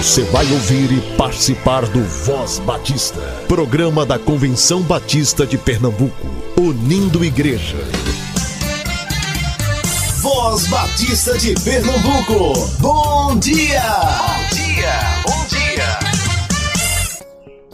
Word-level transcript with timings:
Você 0.00 0.22
vai 0.24 0.50
ouvir 0.50 0.90
e 0.92 1.16
participar 1.18 1.84
do 1.84 2.02
Voz 2.02 2.58
Batista, 2.60 3.20
programa 3.46 4.06
da 4.06 4.18
Convenção 4.18 4.80
Batista 4.80 5.46
de 5.46 5.58
Pernambuco, 5.58 6.26
unindo 6.58 7.22
igreja. 7.22 7.76
Voz 10.22 10.66
Batista 10.68 11.36
de 11.36 11.52
Pernambuco, 11.62 12.66
bom 12.80 13.38
dia! 13.38 13.82
Bom 14.22 14.56
dia, 14.56 15.00
bom 15.26 15.46
dia! 15.48 15.98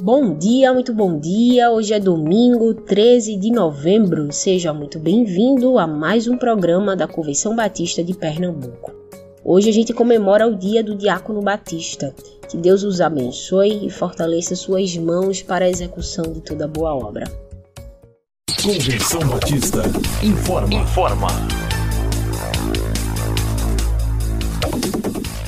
Bom 0.02 0.36
dia, 0.36 0.74
muito 0.74 0.92
bom 0.92 1.20
dia. 1.20 1.70
Hoje 1.70 1.94
é 1.94 2.00
domingo, 2.00 2.74
13 2.74 3.36
de 3.36 3.52
novembro. 3.52 4.32
Seja 4.32 4.74
muito 4.74 4.98
bem-vindo 4.98 5.78
a 5.78 5.86
mais 5.86 6.26
um 6.26 6.36
programa 6.36 6.96
da 6.96 7.06
Convenção 7.06 7.54
Batista 7.54 8.02
de 8.02 8.14
Pernambuco. 8.14 9.05
Hoje 9.48 9.70
a 9.70 9.72
gente 9.72 9.94
comemora 9.94 10.48
o 10.48 10.56
dia 10.56 10.82
do 10.82 10.96
Diácono 10.96 11.40
Batista. 11.40 12.12
Que 12.50 12.56
Deus 12.56 12.82
os 12.82 13.00
abençoe 13.00 13.86
e 13.86 13.88
fortaleça 13.88 14.56
suas 14.56 14.96
mãos 14.96 15.40
para 15.40 15.66
a 15.66 15.68
execução 15.68 16.24
de 16.32 16.40
toda 16.40 16.66
boa 16.66 16.92
obra. 16.92 17.30
Convenção 18.60 19.20
Batista 19.20 19.82
informa. 20.20 20.74
Informa. 20.74 21.28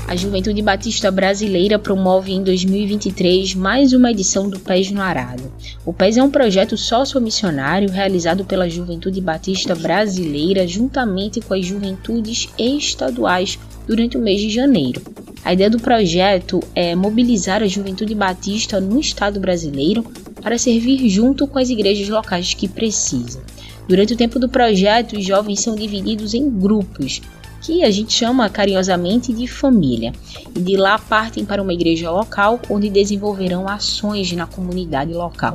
A 0.07 0.17
Juventude 0.17 0.63
Batista 0.63 1.11
Brasileira 1.11 1.79
promove 1.79 2.33
em 2.33 2.43
2023 2.43 3.55
mais 3.55 3.93
uma 3.93 4.13
edição 4.13 4.49
do 4.49 4.59
Pés 4.59 4.91
no 4.91 5.03
Arado. 5.03 5.53
O 5.85 5.93
Pés 5.93 6.17
é 6.17 6.23
um 6.23 6.31
projeto 6.31 6.79
sociomissionário 6.79 7.91
realizado 7.91 8.43
pela 8.45 8.71
Juventude 8.71 9.21
Batista 9.21 9.75
Brasileira 9.75 10.67
juntamente 10.67 11.43
com 11.43 11.53
as 11.53 11.67
juventudes 11.67 12.49
estaduais 12.59 13.59
durante 13.89 14.19
o 14.19 14.21
mês 14.21 14.41
de 14.41 14.51
janeiro. 14.51 15.01
A 15.45 15.55
ideia 15.55 15.71
do 15.71 15.81
projeto 15.81 16.63
é 16.75 16.95
mobilizar 16.95 17.63
a 17.63 17.67
juventude 17.67 18.15
batista 18.15 18.79
no 18.81 19.01
Estado 19.01 19.41
brasileiro 19.41 20.05
para 20.43 20.59
servir 20.59 21.09
junto 21.09 21.47
com 21.47 21.59
as 21.59 21.71
igrejas 21.71 22.09
locais 22.09 22.53
que 22.53 22.69
precisam. 22.69 23.41
Durante 23.89 24.13
o 24.13 24.17
tempo 24.17 24.39
do 24.39 24.49
projeto, 24.49 25.17
os 25.17 25.25
jovens 25.25 25.61
são 25.61 25.75
divididos 25.75 26.35
em 26.35 26.51
grupos, 26.51 27.23
que 27.63 27.83
a 27.83 27.91
gente 27.91 28.13
chama 28.13 28.49
carinhosamente 28.51 29.33
de 29.33 29.47
família, 29.47 30.13
e 30.55 30.61
de 30.61 30.77
lá 30.77 30.99
partem 30.99 31.45
para 31.45 31.63
uma 31.63 31.73
igreja 31.73 32.11
local 32.11 32.61
onde 32.69 32.91
desenvolverão 32.91 33.67
ações 33.67 34.31
na 34.33 34.47
comunidade 34.47 35.15
local. 35.15 35.55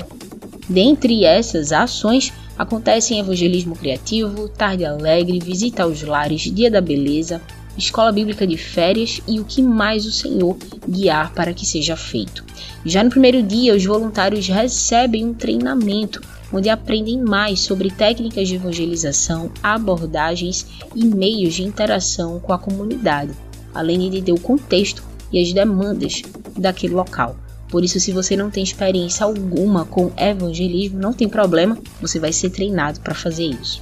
Dentre 0.68 1.26
essas 1.26 1.72
ações, 1.72 2.34
acontecem 2.58 3.20
evangelismo 3.20 3.76
criativo, 3.76 4.48
tarde 4.48 4.86
alegre, 4.86 5.40
visita 5.40 5.84
aos 5.84 6.02
lares, 6.02 6.42
dia 6.44 6.72
da 6.72 6.82
beleza, 6.82 7.42
escola 7.78 8.12
bíblica 8.12 8.46
de 8.46 8.58
férias 8.58 9.22
e 9.28 9.40
o 9.40 9.46
que 9.46 9.62
mais 9.62 10.06
o 10.06 10.12
Senhor 10.12 10.58
guiar 10.88 11.34
para 11.34 11.54
que 11.54 11.66
seja 11.66 11.96
feito. 11.96 12.44
Já 12.86 13.04
no 13.04 13.10
primeiro 13.10 13.42
dia, 13.42 13.76
os 13.76 13.86
voluntários 13.86 14.48
recebem 14.48 15.26
um 15.26 15.34
treinamento 15.34 16.22
onde 16.52 16.70
aprendem 16.70 17.20
mais 17.20 17.62
sobre 17.62 17.90
técnicas 17.90 18.48
de 18.48 18.56
evangelização, 18.56 19.52
abordagens 19.62 20.68
e 20.96 21.04
meios 21.06 21.56
de 21.56 21.64
interação 21.64 22.40
com 22.40 22.54
a 22.54 22.60
comunidade, 22.60 23.32
além 23.74 24.00
de 24.00 24.06
entender 24.06 24.32
o 24.34 24.40
contexto 24.40 25.04
e 25.32 25.42
as 25.42 25.52
demandas 25.52 26.22
daquele 26.56 26.94
local. 26.94 27.36
Por 27.70 27.84
isso, 27.84 28.00
se 28.00 28.12
você 28.12 28.36
não 28.36 28.52
tem 28.52 28.64
experiência 28.64 29.26
alguma 29.26 29.84
com 29.84 30.12
evangelismo, 30.16 31.00
não 31.00 31.12
tem 31.12 31.28
problema, 31.28 31.76
você 32.00 32.20
vai 32.20 32.32
ser 32.32 32.52
treinado 32.52 33.00
para 33.00 33.16
fazer 33.16 33.46
isso. 33.46 33.82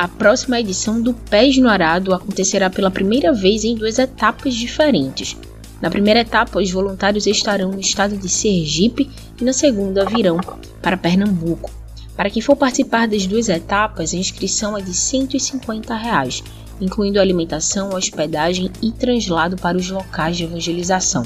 A 0.00 0.08
próxima 0.08 0.58
edição 0.58 0.98
do 0.98 1.12
Pés 1.12 1.58
no 1.58 1.68
Arado 1.68 2.14
acontecerá 2.14 2.70
pela 2.70 2.90
primeira 2.90 3.34
vez 3.34 3.64
em 3.64 3.74
duas 3.74 3.98
etapas 3.98 4.54
diferentes. 4.54 5.36
Na 5.78 5.90
primeira 5.90 6.20
etapa, 6.20 6.58
os 6.58 6.70
voluntários 6.70 7.26
estarão 7.26 7.72
no 7.72 7.80
estado 7.80 8.16
de 8.16 8.26
Sergipe 8.26 9.10
e 9.38 9.44
na 9.44 9.52
segunda 9.52 10.06
virão 10.06 10.40
para 10.80 10.96
Pernambuco. 10.96 11.70
Para 12.16 12.30
quem 12.30 12.40
for 12.40 12.56
participar 12.56 13.06
das 13.08 13.26
duas 13.26 13.50
etapas, 13.50 14.14
a 14.14 14.16
inscrição 14.16 14.74
é 14.74 14.80
de 14.80 14.94
150 14.94 15.94
reais, 15.94 16.42
incluindo 16.80 17.20
alimentação, 17.20 17.90
hospedagem 17.90 18.70
e 18.80 18.92
translado 18.92 19.58
para 19.58 19.76
os 19.76 19.90
locais 19.90 20.38
de 20.38 20.44
evangelização, 20.44 21.24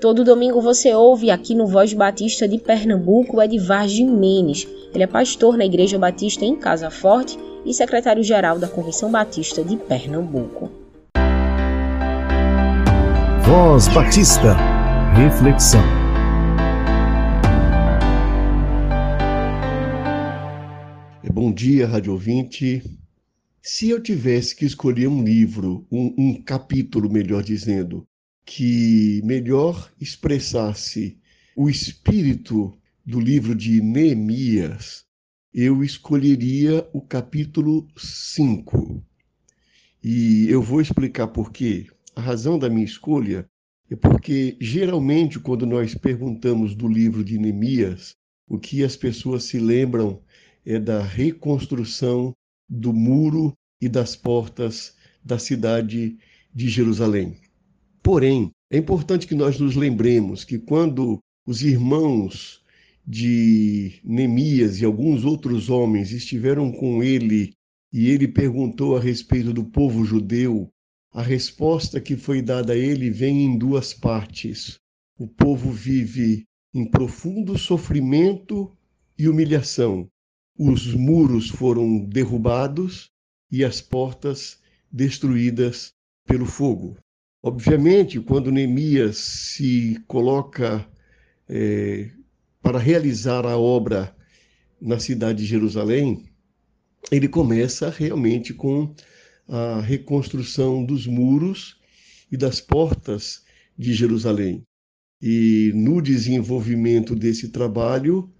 Todo 0.02 0.24
domingo 0.24 0.60
você 0.60 0.92
ouve 0.94 1.30
aqui 1.30 1.54
no 1.54 1.66
Voz 1.66 1.92
Batista 1.94 2.48
de 2.48 2.58
Pernambuco 2.58 3.40
Edvar 3.40 3.88
Jimenez. 3.88 4.66
Ele 4.92 5.04
é 5.04 5.06
pastor 5.06 5.56
na 5.56 5.64
Igreja 5.64 5.96
Batista 5.96 6.44
em 6.44 6.56
Casa 6.56 6.90
Forte 6.90 7.38
e 7.64 7.72
secretário-geral 7.72 8.58
da 8.58 8.68
Convenção 8.68 9.10
Batista 9.10 9.62
de 9.62 9.76
Pernambuco. 9.76 10.70
Voz 13.44 13.88
Batista, 13.88 14.56
reflexão. 15.14 16.01
Bom 21.44 21.52
dia, 21.52 21.88
rádio 21.88 22.12
ouvinte. 22.12 22.84
Se 23.60 23.90
eu 23.90 24.00
tivesse 24.00 24.54
que 24.54 24.64
escolher 24.64 25.08
um 25.08 25.24
livro, 25.24 25.84
um, 25.90 26.14
um 26.16 26.40
capítulo, 26.40 27.10
melhor 27.10 27.42
dizendo, 27.42 28.06
que 28.46 29.20
melhor 29.24 29.92
expressasse 30.00 31.18
o 31.56 31.68
espírito 31.68 32.78
do 33.04 33.18
livro 33.18 33.56
de 33.56 33.82
Neemias, 33.82 35.04
eu 35.52 35.82
escolheria 35.82 36.88
o 36.92 37.00
capítulo 37.00 37.88
5. 37.96 39.02
E 40.00 40.46
eu 40.48 40.62
vou 40.62 40.80
explicar 40.80 41.26
por 41.26 41.50
quê. 41.50 41.88
A 42.14 42.20
razão 42.20 42.56
da 42.56 42.70
minha 42.70 42.84
escolha 42.84 43.50
é 43.90 43.96
porque, 43.96 44.56
geralmente, 44.60 45.40
quando 45.40 45.66
nós 45.66 45.92
perguntamos 45.92 46.76
do 46.76 46.86
livro 46.86 47.24
de 47.24 47.36
Neemias, 47.36 48.14
o 48.48 48.60
que 48.60 48.84
as 48.84 48.94
pessoas 48.94 49.42
se 49.42 49.58
lembram 49.58 50.22
é 50.64 50.78
da 50.78 51.02
reconstrução 51.02 52.34
do 52.68 52.92
muro 52.92 53.52
e 53.80 53.88
das 53.88 54.14
portas 54.16 54.96
da 55.24 55.38
cidade 55.38 56.16
de 56.54 56.68
Jerusalém. 56.68 57.36
Porém, 58.02 58.50
é 58.70 58.78
importante 58.78 59.26
que 59.26 59.34
nós 59.34 59.58
nos 59.58 59.76
lembremos 59.76 60.44
que 60.44 60.58
quando 60.58 61.18
os 61.46 61.62
irmãos 61.62 62.62
de 63.06 64.00
Neemias 64.04 64.80
e 64.80 64.84
alguns 64.84 65.24
outros 65.24 65.68
homens 65.68 66.12
estiveram 66.12 66.70
com 66.70 67.02
ele 67.02 67.52
e 67.92 68.08
ele 68.08 68.28
perguntou 68.28 68.96
a 68.96 69.00
respeito 69.00 69.52
do 69.52 69.64
povo 69.64 70.04
judeu, 70.04 70.70
a 71.12 71.22
resposta 71.22 72.00
que 72.00 72.16
foi 72.16 72.40
dada 72.40 72.72
a 72.72 72.76
ele 72.76 73.10
vem 73.10 73.44
em 73.44 73.58
duas 73.58 73.92
partes. 73.92 74.78
O 75.18 75.26
povo 75.26 75.70
vive 75.70 76.44
em 76.72 76.88
profundo 76.88 77.58
sofrimento 77.58 78.74
e 79.18 79.28
humilhação, 79.28 80.08
os 80.58 80.94
muros 80.94 81.48
foram 81.48 82.04
derrubados 82.04 83.10
e 83.50 83.64
as 83.64 83.80
portas 83.80 84.58
destruídas 84.90 85.92
pelo 86.26 86.46
fogo. 86.46 86.96
Obviamente, 87.42 88.20
quando 88.20 88.52
Neemias 88.52 89.16
se 89.16 90.00
coloca 90.06 90.86
é, 91.48 92.10
para 92.60 92.78
realizar 92.78 93.44
a 93.44 93.58
obra 93.58 94.14
na 94.80 94.98
cidade 94.98 95.40
de 95.40 95.46
Jerusalém, 95.46 96.24
ele 97.10 97.28
começa 97.28 97.90
realmente 97.90 98.54
com 98.54 98.94
a 99.48 99.80
reconstrução 99.80 100.84
dos 100.84 101.06
muros 101.06 101.80
e 102.30 102.36
das 102.36 102.60
portas 102.60 103.42
de 103.76 103.92
Jerusalém. 103.92 104.62
E 105.20 105.72
no 105.74 106.00
desenvolvimento 106.00 107.14
desse 107.14 107.48
trabalho, 107.48 108.32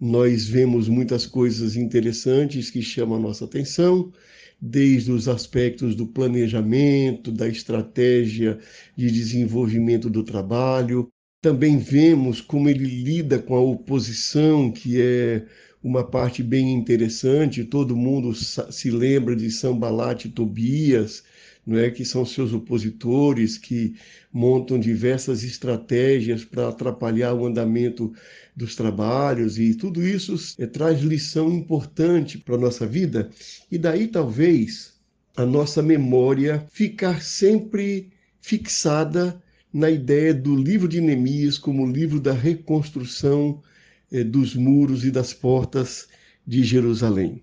nós 0.00 0.46
vemos 0.48 0.88
muitas 0.88 1.26
coisas 1.26 1.76
interessantes 1.76 2.70
que 2.70 2.80
chamam 2.82 3.18
a 3.18 3.20
nossa 3.20 3.44
atenção, 3.44 4.12
desde 4.60 5.12
os 5.12 5.28
aspectos 5.28 5.94
do 5.94 6.06
planejamento, 6.06 7.30
da 7.30 7.48
estratégia 7.48 8.58
de 8.96 9.10
desenvolvimento 9.10 10.08
do 10.08 10.22
trabalho. 10.22 11.08
Também 11.42 11.78
vemos 11.78 12.40
como 12.40 12.68
ele 12.68 12.84
lida 12.84 13.38
com 13.38 13.54
a 13.54 13.60
oposição, 13.60 14.70
que 14.70 15.00
é 15.00 15.46
uma 15.82 16.04
parte 16.04 16.42
bem 16.42 16.72
interessante. 16.74 17.64
Todo 17.64 17.96
mundo 17.96 18.34
se 18.34 18.90
lembra 18.90 19.34
de 19.36 19.50
Sambalat 19.50 20.26
e 20.26 20.28
Tobias, 20.30 21.22
não 21.66 21.78
é 21.78 21.90
que 21.90 22.04
são 22.04 22.24
seus 22.24 22.52
opositores 22.52 23.58
que 23.58 23.94
montam 24.32 24.78
diversas 24.78 25.42
estratégias 25.42 26.44
para 26.44 26.68
atrapalhar 26.68 27.34
o 27.34 27.46
andamento 27.46 28.12
dos 28.56 28.74
trabalhos 28.74 29.58
e 29.58 29.74
tudo 29.74 30.02
isso 30.02 30.34
é, 30.58 30.66
traz 30.66 31.00
lição 31.00 31.52
importante 31.52 32.38
para 32.38 32.54
a 32.54 32.58
nossa 32.58 32.86
vida 32.86 33.30
e 33.70 33.78
daí 33.78 34.08
talvez 34.08 34.94
a 35.36 35.46
nossa 35.46 35.82
memória 35.82 36.66
ficar 36.70 37.22
sempre 37.22 38.10
fixada 38.40 39.40
na 39.72 39.90
ideia 39.90 40.34
do 40.34 40.56
livro 40.56 40.88
de 40.88 41.00
Neemias 41.00 41.56
como 41.56 41.84
o 41.84 41.90
livro 41.90 42.20
da 42.20 42.32
reconstrução 42.32 43.62
eh, 44.10 44.24
dos 44.24 44.54
muros 44.54 45.04
e 45.04 45.10
das 45.10 45.32
portas 45.32 46.08
de 46.46 46.64
Jerusalém. 46.64 47.42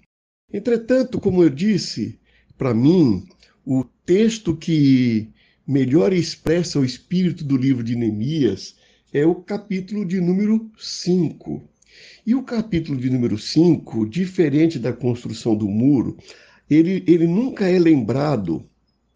Entretanto, 0.51 1.19
como 1.19 1.43
eu 1.43 1.49
disse, 1.49 2.19
para 2.57 2.73
mim, 2.73 3.25
o 3.65 3.85
texto 4.07 4.55
que 4.55 5.27
melhor 5.67 6.13
expressa 6.13 6.79
o 6.79 6.85
espírito 6.85 7.43
do 7.43 7.57
livro 7.57 7.83
de 7.83 7.93
Neemias 7.93 8.73
é 9.11 9.25
o 9.25 9.35
capítulo 9.35 10.05
de 10.05 10.21
número 10.21 10.71
5. 10.77 11.61
E 12.25 12.33
o 12.33 12.41
capítulo 12.41 12.97
de 12.97 13.09
número 13.09 13.37
5, 13.37 14.07
diferente 14.07 14.79
da 14.79 14.93
construção 14.93 15.57
do 15.57 15.67
muro, 15.67 16.17
ele, 16.69 17.03
ele 17.05 17.27
nunca 17.27 17.67
é 17.67 17.77
lembrado, 17.77 18.65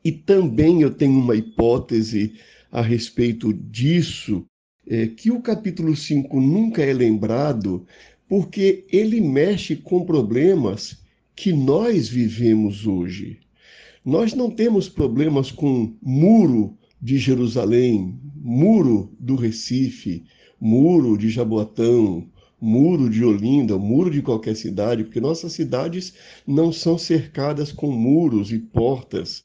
e 0.03 0.11
também 0.11 0.81
eu 0.81 0.91
tenho 0.91 1.17
uma 1.17 1.37
hipótese 1.37 2.33
a 2.69 2.81
respeito 2.81 3.53
disso, 3.53 4.45
é, 4.85 5.07
que 5.07 5.31
o 5.31 5.41
capítulo 5.41 5.95
5 5.95 6.37
nunca 6.41 6.83
é 6.83 6.91
lembrado 6.91 7.85
porque 8.27 8.85
ele 8.91 9.21
mexe 9.21 9.73
com 9.77 10.03
problemas 10.03 10.97
que 11.33 11.53
nós 11.53 12.09
vivemos 12.09 12.85
hoje. 12.85 13.39
Nós 14.03 14.33
não 14.33 14.49
temos 14.49 14.89
problemas 14.89 15.51
com 15.51 15.95
muro 16.01 16.75
de 16.99 17.19
Jerusalém, 17.19 18.19
muro 18.33 19.15
do 19.19 19.35
Recife, 19.35 20.23
muro 20.59 21.15
de 21.15 21.29
Jaboatão, 21.29 22.27
muro 22.59 23.07
de 23.11 23.23
Olinda, 23.23 23.77
muro 23.77 24.09
de 24.09 24.23
qualquer 24.23 24.55
cidade, 24.55 25.03
porque 25.03 25.21
nossas 25.21 25.53
cidades 25.53 26.15
não 26.47 26.71
são 26.71 26.97
cercadas 26.97 27.71
com 27.71 27.91
muros 27.91 28.51
e 28.51 28.57
portas. 28.57 29.43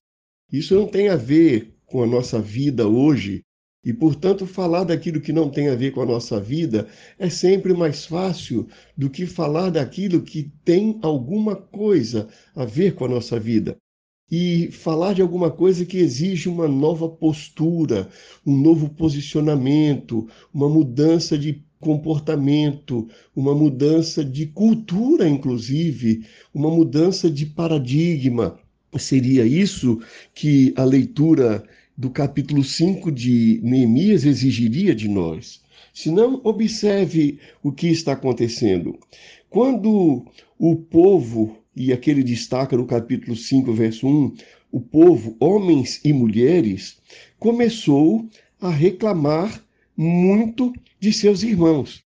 Isso 0.50 0.74
não 0.74 0.86
tem 0.86 1.10
a 1.10 1.16
ver 1.16 1.74
com 1.84 2.02
a 2.02 2.06
nossa 2.06 2.40
vida 2.40 2.88
hoje. 2.88 3.42
E, 3.84 3.92
portanto, 3.92 4.46
falar 4.46 4.84
daquilo 4.84 5.20
que 5.20 5.34
não 5.34 5.50
tem 5.50 5.68
a 5.68 5.74
ver 5.74 5.92
com 5.92 6.00
a 6.00 6.06
nossa 6.06 6.40
vida 6.40 6.88
é 7.18 7.28
sempre 7.28 7.74
mais 7.74 8.06
fácil 8.06 8.66
do 8.96 9.10
que 9.10 9.26
falar 9.26 9.68
daquilo 9.68 10.22
que 10.22 10.50
tem 10.64 10.98
alguma 11.02 11.54
coisa 11.54 12.26
a 12.54 12.64
ver 12.64 12.94
com 12.94 13.04
a 13.04 13.08
nossa 13.08 13.38
vida 13.38 13.76
e 14.30 14.70
falar 14.72 15.14
de 15.14 15.22
alguma 15.22 15.50
coisa 15.50 15.84
que 15.84 15.98
exige 15.98 16.48
uma 16.48 16.66
nova 16.66 17.08
postura, 17.08 18.08
um 18.44 18.56
novo 18.56 18.88
posicionamento, 18.88 20.28
uma 20.52 20.68
mudança 20.68 21.38
de 21.38 21.64
comportamento, 21.78 23.08
uma 23.34 23.54
mudança 23.54 24.24
de 24.24 24.46
cultura, 24.46 25.28
inclusive, 25.28 26.24
uma 26.52 26.70
mudança 26.70 27.30
de 27.30 27.46
paradigma. 27.46 28.58
Seria 28.98 29.44
isso 29.44 30.00
que 30.34 30.72
a 30.76 30.82
leitura 30.82 31.62
do 31.96 32.10
capítulo 32.10 32.64
5 32.64 33.12
de 33.12 33.60
Neemias 33.62 34.24
exigiria 34.24 34.94
de 34.94 35.08
nós. 35.08 35.60
Se 35.92 36.10
não, 36.10 36.40
observe 36.44 37.38
o 37.62 37.72
que 37.72 37.88
está 37.88 38.12
acontecendo. 38.12 38.98
Quando 39.48 40.26
o 40.58 40.76
povo 40.76 41.56
e 41.76 41.92
aqui 41.92 42.10
ele 42.10 42.24
destaca 42.24 42.76
no 42.76 42.86
capítulo 42.86 43.36
5, 43.36 43.72
verso 43.74 44.06
1, 44.06 44.34
o 44.72 44.80
povo, 44.80 45.36
homens 45.38 46.00
e 46.02 46.12
mulheres, 46.12 46.96
começou 47.38 48.26
a 48.60 48.70
reclamar 48.70 49.62
muito 49.96 50.72
de 50.98 51.12
seus 51.12 51.42
irmãos. 51.42 52.02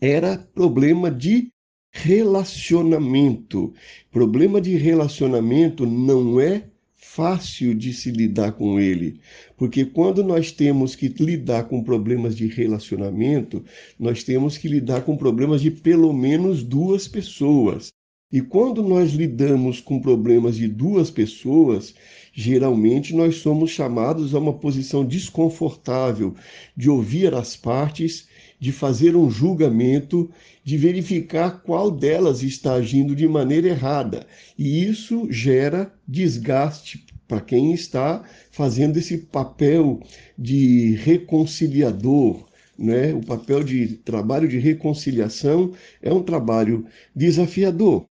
Era 0.00 0.38
problema 0.38 1.10
de 1.10 1.52
relacionamento. 1.92 3.72
Problema 4.10 4.60
de 4.60 4.76
relacionamento 4.76 5.86
não 5.86 6.40
é 6.40 6.64
fácil 6.94 7.74
de 7.74 7.92
se 7.92 8.10
lidar 8.10 8.52
com 8.52 8.80
ele, 8.80 9.20
porque 9.56 9.84
quando 9.84 10.24
nós 10.24 10.50
temos 10.50 10.96
que 10.96 11.06
lidar 11.06 11.68
com 11.68 11.84
problemas 11.84 12.34
de 12.34 12.48
relacionamento, 12.48 13.64
nós 13.96 14.24
temos 14.24 14.58
que 14.58 14.66
lidar 14.66 15.02
com 15.02 15.16
problemas 15.16 15.60
de 15.60 15.70
pelo 15.70 16.12
menos 16.12 16.64
duas 16.64 17.06
pessoas. 17.06 17.92
E 18.32 18.40
quando 18.40 18.82
nós 18.82 19.12
lidamos 19.12 19.80
com 19.80 20.00
problemas 20.00 20.56
de 20.56 20.66
duas 20.66 21.08
pessoas, 21.08 21.94
geralmente 22.32 23.14
nós 23.14 23.36
somos 23.36 23.70
chamados 23.70 24.34
a 24.34 24.40
uma 24.40 24.52
posição 24.52 25.04
desconfortável 25.04 26.34
de 26.76 26.90
ouvir 26.90 27.32
as 27.32 27.54
partes, 27.54 28.26
de 28.58 28.72
fazer 28.72 29.14
um 29.14 29.30
julgamento, 29.30 30.28
de 30.64 30.76
verificar 30.76 31.62
qual 31.62 31.92
delas 31.92 32.42
está 32.42 32.74
agindo 32.74 33.14
de 33.14 33.28
maneira 33.28 33.68
errada. 33.68 34.26
E 34.58 34.84
isso 34.84 35.30
gera 35.30 35.94
desgaste 36.08 37.06
para 37.28 37.40
quem 37.40 37.72
está 37.72 38.24
fazendo 38.50 38.96
esse 38.96 39.18
papel 39.18 40.00
de 40.36 40.96
reconciliador, 40.96 42.44
né? 42.76 43.14
O 43.14 43.20
papel 43.20 43.62
de 43.62 43.88
trabalho 43.98 44.48
de 44.48 44.58
reconciliação 44.58 45.72
é 46.02 46.12
um 46.12 46.22
trabalho 46.22 46.84
desafiador. 47.14 48.04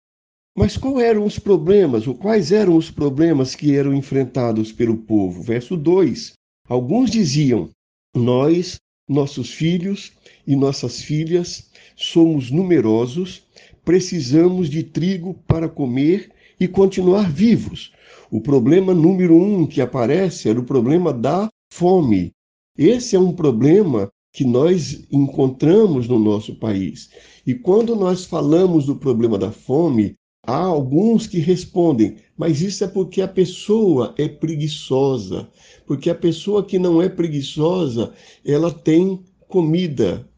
Mas 0.57 0.77
quais 0.77 0.99
eram 0.99 1.25
os 1.25 1.39
problemas, 1.39 2.07
ou 2.07 2.15
quais 2.15 2.51
eram 2.51 2.77
os 2.77 2.91
problemas 2.91 3.55
que 3.55 3.77
eram 3.77 3.95
enfrentados 3.95 4.73
pelo 4.73 4.97
povo? 4.97 5.43
Verso 5.43 5.77
2. 5.77 6.33
Alguns 6.69 7.11
diziam: 7.11 7.71
Nós, 8.15 8.79
nossos 9.09 9.51
filhos 9.51 10.13
e 10.47 10.57
nossas 10.57 11.03
filhas, 11.03 11.71
somos 11.97 12.51
numerosos, 12.51 13.45
precisamos 13.85 14.69
de 14.69 14.83
trigo 14.83 15.35
para 15.47 15.69
comer 15.69 16.33
e 16.59 16.67
continuar 16.67 17.31
vivos. 17.31 17.93
O 18.31 18.41
problema 18.41 18.93
número 18.93 19.37
um 19.37 19.67
que 19.67 19.81
aparece 19.81 20.49
era 20.49 20.61
o 20.61 20.65
problema 20.65 21.13
da 21.13 21.49
fome. 21.73 22.33
Esse 22.77 23.17
é 23.17 23.19
um 23.19 23.33
problema 23.33 24.11
que 24.33 24.45
nós 24.45 25.05
encontramos 25.11 26.07
no 26.07 26.19
nosso 26.19 26.55
país. 26.55 27.11
E 27.47 27.55
quando 27.55 27.97
nós 27.97 28.25
falamos 28.25 28.87
do 28.87 28.95
problema 28.95 29.37
da 29.37 29.51
fome, 29.51 30.15
há 30.43 30.57
alguns 30.57 31.27
que 31.27 31.39
respondem, 31.39 32.17
mas 32.37 32.61
isso 32.61 32.85
é 32.85 32.89
porque 32.89 33.21
a 33.23 33.29
pessoa 33.29 34.15
é 34.19 34.29
preguiçosa. 34.29 35.49
Porque 35.87 36.11
a 36.11 36.15
pessoa 36.15 36.65
que 36.65 36.79
não 36.79 37.01
é 37.01 37.09
preguiçosa, 37.09 38.13
ela 38.45 38.73
tem 38.73 39.23
comida. 39.49 40.29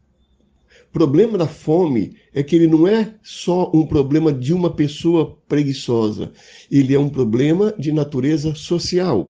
O 0.89 0.93
problema 0.93 1.37
da 1.37 1.47
fome 1.47 2.15
é 2.33 2.43
que 2.43 2.55
ele 2.55 2.67
não 2.67 2.87
é 2.87 3.15
só 3.23 3.71
um 3.73 3.85
problema 3.85 4.31
de 4.31 4.53
uma 4.53 4.69
pessoa 4.69 5.37
preguiçosa, 5.47 6.31
ele 6.69 6.93
é 6.93 6.99
um 6.99 7.09
problema 7.09 7.73
de 7.77 7.91
natureza 7.91 8.53
social 8.53 9.25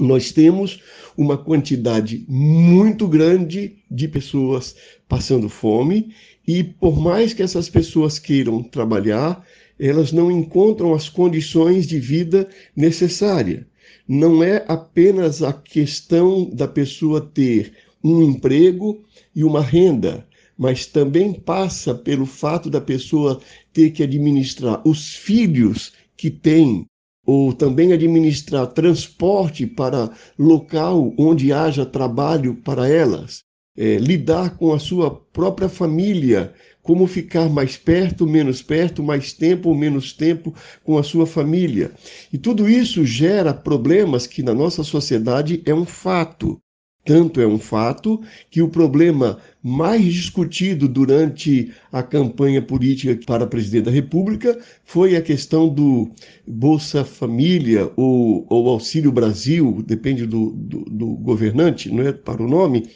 nós 0.00 0.32
temos 0.32 0.80
uma 1.16 1.36
quantidade 1.36 2.24
muito 2.26 3.06
grande 3.06 3.76
de 3.90 4.08
pessoas 4.08 4.74
passando 5.06 5.48
fome 5.48 6.14
e 6.46 6.64
por 6.64 6.98
mais 6.98 7.34
que 7.34 7.42
essas 7.42 7.68
pessoas 7.68 8.18
queiram 8.18 8.62
trabalhar, 8.62 9.44
elas 9.80 10.12
não 10.12 10.30
encontram 10.30 10.92
as 10.92 11.08
condições 11.08 11.86
de 11.86 11.98
vida 11.98 12.46
necessárias. 12.76 13.64
Não 14.06 14.44
é 14.44 14.64
apenas 14.68 15.42
a 15.42 15.52
questão 15.52 16.50
da 16.50 16.68
pessoa 16.68 17.20
ter 17.20 17.72
um 18.04 18.22
emprego 18.22 19.02
e 19.34 19.42
uma 19.42 19.62
renda, 19.62 20.26
mas 20.56 20.84
também 20.84 21.32
passa 21.32 21.94
pelo 21.94 22.26
fato 22.26 22.68
da 22.68 22.80
pessoa 22.80 23.40
ter 23.72 23.90
que 23.90 24.02
administrar 24.02 24.82
os 24.86 25.14
filhos 25.14 25.92
que 26.16 26.30
tem, 26.30 26.84
ou 27.24 27.52
também 27.52 27.92
administrar 27.92 28.66
transporte 28.66 29.66
para 29.66 30.12
local 30.38 31.14
onde 31.16 31.52
haja 31.52 31.86
trabalho 31.86 32.56
para 32.56 32.88
elas, 32.88 33.42
é, 33.76 33.96
lidar 33.96 34.58
com 34.58 34.74
a 34.74 34.78
sua 34.78 35.10
própria 35.10 35.68
família, 35.68 36.52
como 36.82 37.06
ficar 37.06 37.48
mais 37.48 37.76
perto, 37.76 38.26
menos 38.26 38.62
perto, 38.62 39.02
mais 39.02 39.32
tempo 39.32 39.68
ou 39.68 39.74
menos 39.74 40.12
tempo 40.12 40.54
com 40.84 40.98
a 40.98 41.02
sua 41.02 41.26
família. 41.26 41.92
E 42.32 42.38
tudo 42.38 42.68
isso 42.68 43.04
gera 43.04 43.52
problemas 43.52 44.26
que 44.26 44.42
na 44.42 44.54
nossa 44.54 44.82
sociedade 44.82 45.62
é 45.64 45.74
um 45.74 45.84
fato. 45.84 46.60
Tanto 47.02 47.40
é 47.40 47.46
um 47.46 47.58
fato 47.58 48.20
que 48.50 48.60
o 48.60 48.68
problema 48.68 49.38
mais 49.62 50.04
discutido 50.04 50.86
durante 50.86 51.72
a 51.90 52.02
campanha 52.02 52.60
política 52.60 53.18
para 53.26 53.46
presidente 53.46 53.86
da 53.86 53.90
República 53.90 54.58
foi 54.84 55.16
a 55.16 55.22
questão 55.22 55.68
do 55.68 56.10
Bolsa 56.46 57.02
Família 57.02 57.90
ou, 57.96 58.46
ou 58.50 58.68
Auxílio 58.68 59.10
Brasil, 59.10 59.82
depende 59.86 60.26
do, 60.26 60.50
do, 60.50 60.84
do 60.84 61.06
governante, 61.16 61.90
não 61.90 62.06
é 62.06 62.12
para 62.12 62.42
o 62.42 62.48
nome, 62.48 62.86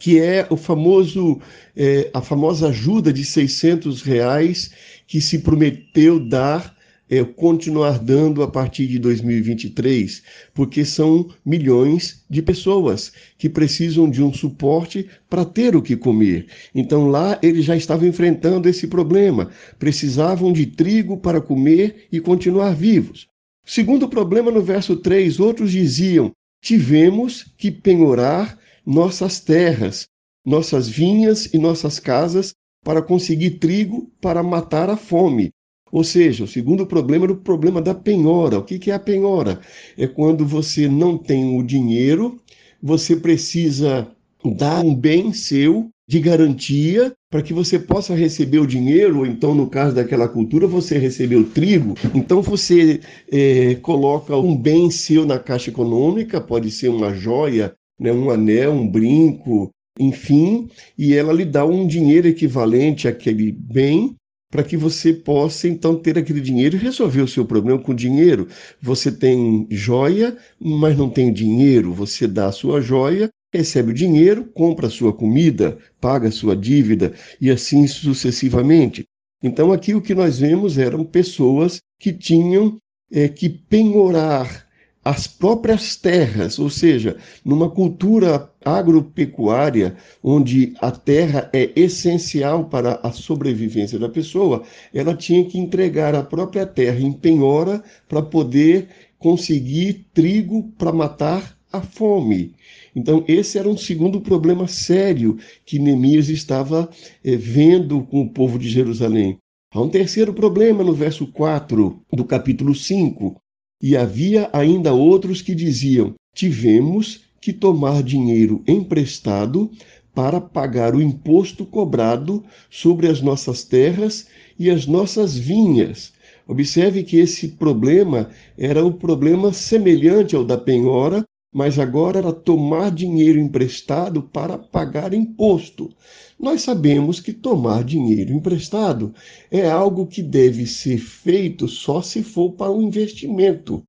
que 0.00 0.18
é 0.18 0.46
o 0.50 0.56
famoso 0.56 1.40
é, 1.76 2.10
a 2.12 2.22
famosa 2.22 2.68
ajuda 2.68 3.12
de 3.12 3.24
600 3.24 4.02
reais 4.02 4.72
que 5.06 5.20
se 5.20 5.40
prometeu 5.40 6.18
dar 6.18 6.74
é, 7.10 7.22
continuar 7.24 7.98
dando 7.98 8.40
a 8.42 8.48
partir 8.48 8.86
de 8.86 8.98
2023, 8.98 10.22
porque 10.54 10.84
são 10.84 11.28
milhões 11.44 12.24
de 12.30 12.40
pessoas 12.40 13.12
que 13.36 13.48
precisam 13.48 14.08
de 14.08 14.22
um 14.22 14.32
suporte 14.32 15.08
para 15.28 15.44
ter 15.44 15.74
o 15.74 15.82
que 15.82 15.96
comer. 15.96 16.46
Então 16.74 17.08
lá 17.08 17.38
eles 17.42 17.64
já 17.64 17.76
estavam 17.76 18.08
enfrentando 18.08 18.68
esse 18.68 18.86
problema, 18.86 19.50
precisavam 19.78 20.52
de 20.52 20.66
trigo 20.66 21.16
para 21.16 21.40
comer 21.40 22.06
e 22.10 22.20
continuar 22.20 22.74
vivos. 22.74 23.26
Segundo 23.66 24.08
problema, 24.08 24.50
no 24.50 24.62
verso 24.62 24.96
3, 24.96 25.40
outros 25.40 25.72
diziam: 25.72 26.32
tivemos 26.62 27.52
que 27.58 27.70
penhorar 27.70 28.58
nossas 28.90 29.38
terras, 29.38 30.08
nossas 30.44 30.88
vinhas 30.88 31.46
e 31.54 31.58
nossas 31.58 32.00
casas 32.00 32.54
para 32.84 33.00
conseguir 33.00 33.52
trigo 33.52 34.10
para 34.20 34.42
matar 34.42 34.90
a 34.90 34.96
fome. 34.96 35.50
Ou 35.92 36.02
seja, 36.02 36.42
o 36.42 36.48
segundo 36.48 36.84
problema 36.84 37.24
era 37.24 37.32
o 37.32 37.36
problema 37.36 37.80
da 37.80 37.94
penhora. 37.94 38.58
O 38.58 38.64
que 38.64 38.90
é 38.90 38.94
a 38.94 38.98
penhora? 38.98 39.60
É 39.96 40.08
quando 40.08 40.44
você 40.44 40.88
não 40.88 41.16
tem 41.16 41.56
o 41.56 41.62
dinheiro, 41.62 42.40
você 42.82 43.14
precisa 43.14 44.10
dar 44.44 44.84
um 44.84 44.94
bem 44.94 45.32
seu 45.32 45.88
de 46.08 46.18
garantia 46.18 47.12
para 47.30 47.42
que 47.42 47.54
você 47.54 47.78
possa 47.78 48.16
receber 48.16 48.58
o 48.58 48.66
dinheiro, 48.66 49.18
ou 49.18 49.26
então, 49.26 49.54
no 49.54 49.68
caso 49.68 49.94
daquela 49.94 50.26
cultura, 50.26 50.66
você 50.66 50.98
recebeu 50.98 51.48
trigo. 51.48 51.94
Então, 52.12 52.42
você 52.42 53.00
é, 53.30 53.76
coloca 53.76 54.36
um 54.36 54.56
bem 54.56 54.90
seu 54.90 55.24
na 55.24 55.38
caixa 55.38 55.70
econômica, 55.70 56.40
pode 56.40 56.72
ser 56.72 56.88
uma 56.88 57.14
joia, 57.14 57.72
né, 58.00 58.10
um 58.10 58.30
anel, 58.30 58.72
um 58.72 58.88
brinco, 58.88 59.70
enfim, 59.98 60.70
e 60.96 61.14
ela 61.14 61.32
lhe 61.32 61.44
dá 61.44 61.64
um 61.66 61.86
dinheiro 61.86 62.26
equivalente 62.26 63.06
àquele 63.06 63.52
bem 63.52 64.16
para 64.50 64.64
que 64.64 64.76
você 64.76 65.12
possa 65.12 65.68
então 65.68 65.94
ter 65.94 66.18
aquele 66.18 66.40
dinheiro 66.40 66.76
e 66.76 66.80
resolver 66.80 67.20
o 67.20 67.28
seu 67.28 67.44
problema 67.44 67.78
com 67.78 67.94
dinheiro. 67.94 68.48
Você 68.82 69.12
tem 69.12 69.66
joia, 69.70 70.36
mas 70.58 70.98
não 70.98 71.08
tem 71.08 71.32
dinheiro. 71.32 71.92
Você 71.92 72.26
dá 72.26 72.46
a 72.46 72.52
sua 72.52 72.80
joia, 72.80 73.30
recebe 73.54 73.92
o 73.92 73.94
dinheiro, 73.94 74.44
compra 74.52 74.88
a 74.88 74.90
sua 74.90 75.12
comida, 75.12 75.78
paga 76.00 76.28
a 76.28 76.32
sua 76.32 76.56
dívida 76.56 77.12
e 77.40 77.48
assim 77.50 77.86
sucessivamente. 77.86 79.04
Então 79.42 79.72
aqui 79.72 79.94
o 79.94 80.02
que 80.02 80.14
nós 80.14 80.38
vemos 80.40 80.78
eram 80.78 81.04
pessoas 81.04 81.80
que 81.98 82.12
tinham 82.12 82.76
é, 83.12 83.28
que 83.28 83.48
penhorar 83.48 84.66
as 85.10 85.26
próprias 85.26 85.96
terras, 85.96 86.56
ou 86.56 86.70
seja, 86.70 87.16
numa 87.44 87.68
cultura 87.68 88.48
agropecuária, 88.64 89.96
onde 90.22 90.72
a 90.80 90.92
terra 90.92 91.50
é 91.52 91.72
essencial 91.74 92.66
para 92.66 93.00
a 93.02 93.10
sobrevivência 93.10 93.98
da 93.98 94.08
pessoa, 94.08 94.62
ela 94.94 95.16
tinha 95.16 95.44
que 95.44 95.58
entregar 95.58 96.14
a 96.14 96.22
própria 96.22 96.64
terra 96.64 97.00
em 97.00 97.12
penhora 97.12 97.82
para 98.08 98.22
poder 98.22 98.88
conseguir 99.18 100.06
trigo 100.14 100.70
para 100.78 100.92
matar 100.92 101.58
a 101.72 101.80
fome. 101.80 102.54
Então, 102.94 103.24
esse 103.26 103.58
era 103.58 103.68
um 103.68 103.76
segundo 103.76 104.20
problema 104.20 104.68
sério 104.68 105.38
que 105.66 105.80
Neemias 105.80 106.28
estava 106.28 106.88
eh, 107.24 107.34
vendo 107.34 108.02
com 108.02 108.22
o 108.22 108.30
povo 108.30 108.60
de 108.60 108.68
Jerusalém. 108.68 109.38
Há 109.74 109.80
um 109.80 109.88
terceiro 109.88 110.32
problema 110.32 110.84
no 110.84 110.92
verso 110.92 111.26
4 111.26 112.00
do 112.12 112.24
capítulo 112.24 112.76
5, 112.76 113.40
e 113.82 113.96
havia 113.96 114.50
ainda 114.52 114.92
outros 114.92 115.40
que 115.40 115.54
diziam: 115.54 116.14
tivemos 116.34 117.22
que 117.40 117.52
tomar 117.52 118.02
dinheiro 118.02 118.62
emprestado 118.66 119.70
para 120.14 120.40
pagar 120.40 120.94
o 120.94 121.00
imposto 121.00 121.64
cobrado 121.64 122.44
sobre 122.68 123.08
as 123.08 123.22
nossas 123.22 123.64
terras 123.64 124.26
e 124.58 124.68
as 124.68 124.86
nossas 124.86 125.36
vinhas. 125.36 126.12
Observe 126.46 127.04
que 127.04 127.16
esse 127.16 127.48
problema 127.48 128.28
era 128.58 128.84
um 128.84 128.92
problema 128.92 129.52
semelhante 129.52 130.34
ao 130.34 130.44
da 130.44 130.58
penhora, 130.58 131.24
mas 131.52 131.78
agora 131.78 132.18
era 132.18 132.32
tomar 132.32 132.90
dinheiro 132.90 133.38
emprestado 133.38 134.22
para 134.22 134.56
pagar 134.56 135.12
imposto. 135.12 135.90
Nós 136.38 136.62
sabemos 136.62 137.18
que 137.18 137.32
tomar 137.32 137.82
dinheiro 137.82 138.32
emprestado 138.32 139.12
é 139.50 139.68
algo 139.68 140.06
que 140.06 140.22
deve 140.22 140.66
ser 140.66 140.98
feito 140.98 141.66
só 141.66 142.00
se 142.00 142.22
for 142.22 142.52
para 142.52 142.70
um 142.70 142.80
investimento. 142.80 143.82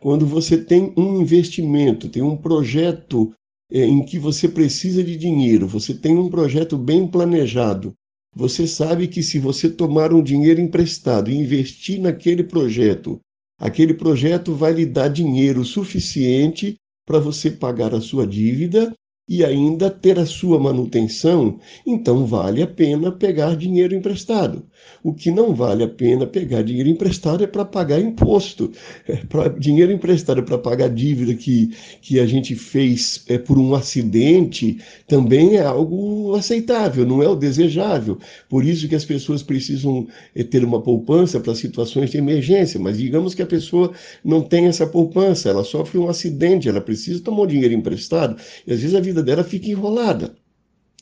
Quando 0.00 0.24
você 0.24 0.56
tem 0.56 0.92
um 0.96 1.20
investimento, 1.20 2.08
tem 2.08 2.22
um 2.22 2.36
projeto 2.36 3.32
é, 3.70 3.84
em 3.84 4.04
que 4.04 4.18
você 4.18 4.48
precisa 4.48 5.02
de 5.02 5.16
dinheiro, 5.16 5.66
você 5.66 5.92
tem 5.92 6.16
um 6.16 6.30
projeto 6.30 6.78
bem 6.78 7.06
planejado, 7.06 7.92
você 8.34 8.66
sabe 8.66 9.08
que 9.08 9.22
se 9.22 9.40
você 9.40 9.68
tomar 9.68 10.12
um 10.12 10.22
dinheiro 10.22 10.60
emprestado 10.60 11.30
e 11.30 11.34
investir 11.34 12.00
naquele 12.00 12.44
projeto, 12.44 13.18
aquele 13.58 13.92
projeto 13.92 14.54
vai 14.54 14.72
lhe 14.72 14.86
dar 14.86 15.08
dinheiro 15.08 15.64
suficiente 15.64 16.76
para 17.08 17.18
você 17.18 17.50
pagar 17.50 17.94
a 17.94 18.02
sua 18.02 18.26
dívida 18.26 18.94
e 19.28 19.44
ainda 19.44 19.90
ter 19.90 20.18
a 20.18 20.24
sua 20.24 20.58
manutenção, 20.58 21.58
então 21.86 22.24
vale 22.24 22.62
a 22.62 22.66
pena 22.66 23.12
pegar 23.12 23.56
dinheiro 23.56 23.94
emprestado. 23.94 24.64
O 25.02 25.12
que 25.12 25.30
não 25.30 25.54
vale 25.54 25.84
a 25.84 25.88
pena 25.88 26.26
pegar 26.26 26.62
dinheiro 26.62 26.88
emprestado 26.88 27.44
é 27.44 27.46
para 27.46 27.64
pagar 27.64 28.00
imposto. 28.00 28.72
É 29.06 29.16
pra, 29.16 29.48
dinheiro 29.48 29.92
emprestado 29.92 30.42
para 30.42 30.56
pagar 30.56 30.88
dívida 30.88 31.34
que, 31.34 31.70
que 32.00 32.18
a 32.18 32.26
gente 32.26 32.54
fez 32.54 33.22
é, 33.28 33.38
por 33.38 33.58
um 33.58 33.74
acidente 33.74 34.78
também 35.06 35.56
é 35.56 35.62
algo 35.62 36.34
aceitável, 36.34 37.06
não 37.06 37.22
é 37.22 37.28
o 37.28 37.36
desejável. 37.36 38.18
Por 38.48 38.64
isso 38.64 38.88
que 38.88 38.94
as 38.94 39.04
pessoas 39.04 39.42
precisam 39.42 40.06
é, 40.34 40.42
ter 40.42 40.64
uma 40.64 40.80
poupança 40.80 41.38
para 41.38 41.54
situações 41.54 42.10
de 42.10 42.18
emergência. 42.18 42.80
Mas 42.80 42.98
digamos 42.98 43.34
que 43.34 43.42
a 43.42 43.46
pessoa 43.46 43.92
não 44.24 44.40
tem 44.40 44.66
essa 44.66 44.86
poupança, 44.86 45.48
ela 45.48 45.64
sofre 45.64 45.98
um 45.98 46.08
acidente, 46.08 46.68
ela 46.68 46.80
precisa 46.80 47.22
tomar 47.22 47.46
dinheiro 47.46 47.74
emprestado 47.74 48.36
e 48.66 48.72
às 48.72 48.80
vezes 48.80 48.94
a 48.94 49.00
vida 49.00 49.17
vida 49.18 49.22
dela 49.22 49.44
fica 49.44 49.68
enrolada. 49.68 50.34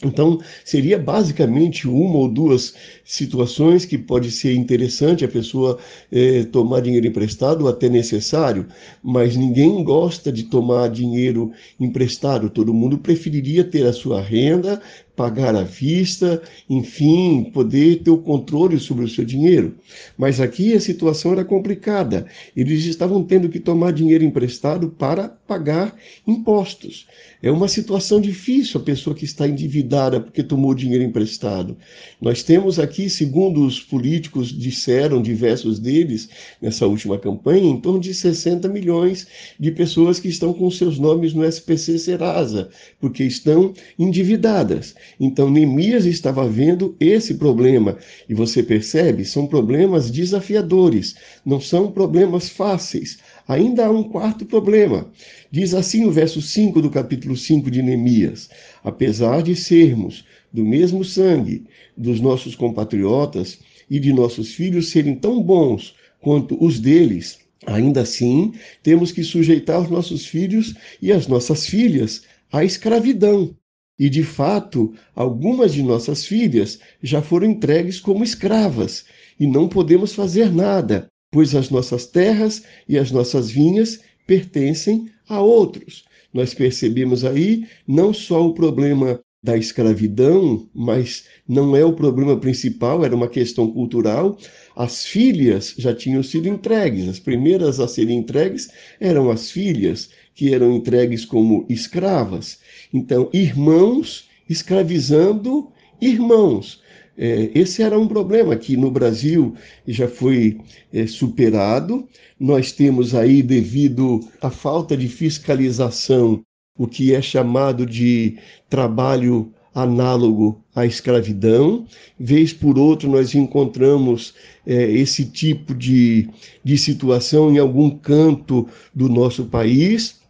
Então, 0.04 0.38
seria 0.62 0.98
basicamente 0.98 1.88
uma 1.88 2.18
ou 2.18 2.28
duas 2.28 2.74
situações 3.02 3.86
que 3.86 3.96
pode 3.96 4.30
ser 4.30 4.54
interessante 4.54 5.24
a 5.24 5.28
pessoa 5.28 5.78
é, 6.12 6.44
tomar 6.44 6.82
dinheiro 6.82 7.06
emprestado, 7.06 7.66
até 7.66 7.88
necessário, 7.88 8.66
mas 9.02 9.36
ninguém 9.36 9.82
gosta 9.82 10.30
de 10.30 10.42
tomar 10.42 10.90
dinheiro 10.90 11.50
emprestado. 11.80 12.50
Todo 12.50 12.74
mundo 12.74 12.98
preferiria 12.98 13.64
ter 13.64 13.86
a 13.86 13.92
sua 13.92 14.20
renda, 14.20 14.82
pagar 15.16 15.56
à 15.56 15.62
vista, 15.62 16.42
enfim, 16.68 17.50
poder 17.52 18.02
ter 18.02 18.10
o 18.10 18.18
controle 18.18 18.78
sobre 18.78 19.04
o 19.04 19.08
seu 19.08 19.24
dinheiro. 19.24 19.74
Mas 20.16 20.40
aqui 20.40 20.74
a 20.74 20.80
situação 20.80 21.32
era 21.32 21.44
complicada. 21.44 22.26
Eles 22.54 22.84
estavam 22.84 23.24
tendo 23.24 23.48
que 23.48 23.58
tomar 23.58 23.92
dinheiro 23.92 24.22
emprestado 24.22 24.90
para 24.90 25.28
pagar 25.28 25.96
impostos. 26.26 27.06
É 27.42 27.50
uma 27.50 27.68
situação 27.68 28.20
difícil 28.20 28.80
a 28.80 28.84
pessoa 28.84 29.14
que 29.14 29.24
está 29.24 29.46
endividada 29.46 30.20
porque 30.20 30.42
tomou 30.42 30.74
dinheiro 30.74 31.04
emprestado. 31.04 31.76
Nós 32.20 32.42
temos 32.42 32.78
aqui, 32.78 33.08
segundo 33.08 33.64
os 33.64 33.80
políticos 33.80 34.48
disseram, 34.48 35.22
diversos 35.22 35.78
deles, 35.78 36.28
nessa 36.60 36.86
última 36.86 37.18
campanha, 37.18 37.68
em 37.68 37.80
torno 37.80 38.00
de 38.00 38.12
60 38.12 38.68
milhões 38.68 39.26
de 39.58 39.70
pessoas 39.70 40.18
que 40.18 40.28
estão 40.28 40.52
com 40.52 40.70
seus 40.70 40.98
nomes 40.98 41.32
no 41.32 41.44
SPC 41.44 41.98
Serasa, 41.98 42.68
porque 43.00 43.22
estão 43.22 43.72
endividadas. 43.98 44.94
Então, 45.18 45.50
Neemias 45.50 46.04
estava 46.04 46.48
vendo 46.48 46.96
esse 47.00 47.34
problema. 47.34 47.96
E 48.28 48.34
você 48.34 48.62
percebe, 48.62 49.24
são 49.24 49.46
problemas 49.46 50.10
desafiadores, 50.10 51.14
não 51.44 51.60
são 51.60 51.90
problemas 51.90 52.48
fáceis. 52.48 53.18
Ainda 53.48 53.86
há 53.86 53.90
um 53.90 54.02
quarto 54.02 54.44
problema. 54.44 55.10
Diz 55.50 55.72
assim 55.74 56.04
o 56.04 56.10
verso 56.10 56.42
5 56.42 56.82
do 56.82 56.90
capítulo 56.90 57.36
5 57.36 57.70
de 57.70 57.82
Neemias: 57.82 58.50
Apesar 58.82 59.42
de 59.42 59.54
sermos 59.54 60.24
do 60.52 60.64
mesmo 60.64 61.04
sangue 61.04 61.64
dos 61.96 62.20
nossos 62.20 62.54
compatriotas 62.54 63.58
e 63.88 64.00
de 64.00 64.12
nossos 64.12 64.54
filhos 64.54 64.88
serem 64.88 65.14
tão 65.14 65.42
bons 65.42 65.94
quanto 66.20 66.62
os 66.62 66.80
deles, 66.80 67.38
ainda 67.64 68.00
assim 68.00 68.52
temos 68.82 69.12
que 69.12 69.22
sujeitar 69.22 69.80
os 69.80 69.90
nossos 69.90 70.26
filhos 70.26 70.74
e 71.00 71.12
as 71.12 71.26
nossas 71.26 71.66
filhas 71.66 72.22
à 72.50 72.64
escravidão. 72.64 73.56
E 73.98 74.10
de 74.10 74.22
fato, 74.22 74.92
algumas 75.14 75.72
de 75.72 75.82
nossas 75.82 76.24
filhas 76.24 76.78
já 77.02 77.22
foram 77.22 77.46
entregues 77.46 77.98
como 77.98 78.22
escravas, 78.22 79.04
e 79.40 79.46
não 79.46 79.68
podemos 79.68 80.14
fazer 80.14 80.52
nada, 80.52 81.08
pois 81.30 81.54
as 81.54 81.70
nossas 81.70 82.06
terras 82.06 82.62
e 82.88 82.98
as 82.98 83.10
nossas 83.10 83.50
vinhas 83.50 84.00
pertencem 84.26 85.10
a 85.28 85.40
outros. 85.40 86.04
Nós 86.32 86.52
percebemos 86.52 87.24
aí 87.24 87.66
não 87.86 88.12
só 88.12 88.46
o 88.46 88.52
problema 88.52 89.20
da 89.42 89.56
escravidão, 89.56 90.68
mas 90.74 91.24
não 91.48 91.76
é 91.76 91.84
o 91.84 91.92
problema 91.92 92.36
principal, 92.38 93.04
era 93.04 93.14
uma 93.14 93.28
questão 93.28 93.70
cultural. 93.70 94.36
As 94.74 95.04
filhas 95.04 95.74
já 95.78 95.94
tinham 95.94 96.22
sido 96.22 96.48
entregues, 96.48 97.08
as 97.08 97.20
primeiras 97.20 97.78
a 97.78 97.86
serem 97.86 98.18
entregues 98.18 98.68
eram 98.98 99.30
as 99.30 99.50
filhas, 99.50 100.10
que 100.34 100.52
eram 100.52 100.74
entregues 100.74 101.24
como 101.24 101.64
escravas. 101.68 102.58
Então, 102.92 103.28
irmãos 103.32 104.28
escravizando 104.48 105.68
irmãos. 106.00 106.80
É, 107.18 107.50
esse 107.54 107.82
era 107.82 107.98
um 107.98 108.06
problema 108.06 108.54
que 108.56 108.76
no 108.76 108.90
Brasil 108.90 109.54
já 109.86 110.06
foi 110.06 110.58
é, 110.92 111.06
superado. 111.06 112.06
Nós 112.38 112.72
temos 112.72 113.14
aí, 113.14 113.42
devido 113.42 114.20
à 114.40 114.50
falta 114.50 114.96
de 114.96 115.08
fiscalização, 115.08 116.42
o 116.78 116.86
que 116.86 117.14
é 117.14 117.22
chamado 117.22 117.86
de 117.86 118.36
trabalho 118.68 119.50
análogo 119.74 120.62
à 120.74 120.84
escravidão. 120.84 121.86
Vez 122.20 122.52
por 122.52 122.78
outro, 122.78 123.10
nós 123.10 123.34
encontramos 123.34 124.34
é, 124.66 124.90
esse 124.90 125.24
tipo 125.24 125.74
de, 125.74 126.28
de 126.62 126.76
situação 126.76 127.50
em 127.50 127.58
algum 127.58 127.90
canto 127.90 128.68
do 128.94 129.08
nosso 129.08 129.46
país 129.46 130.20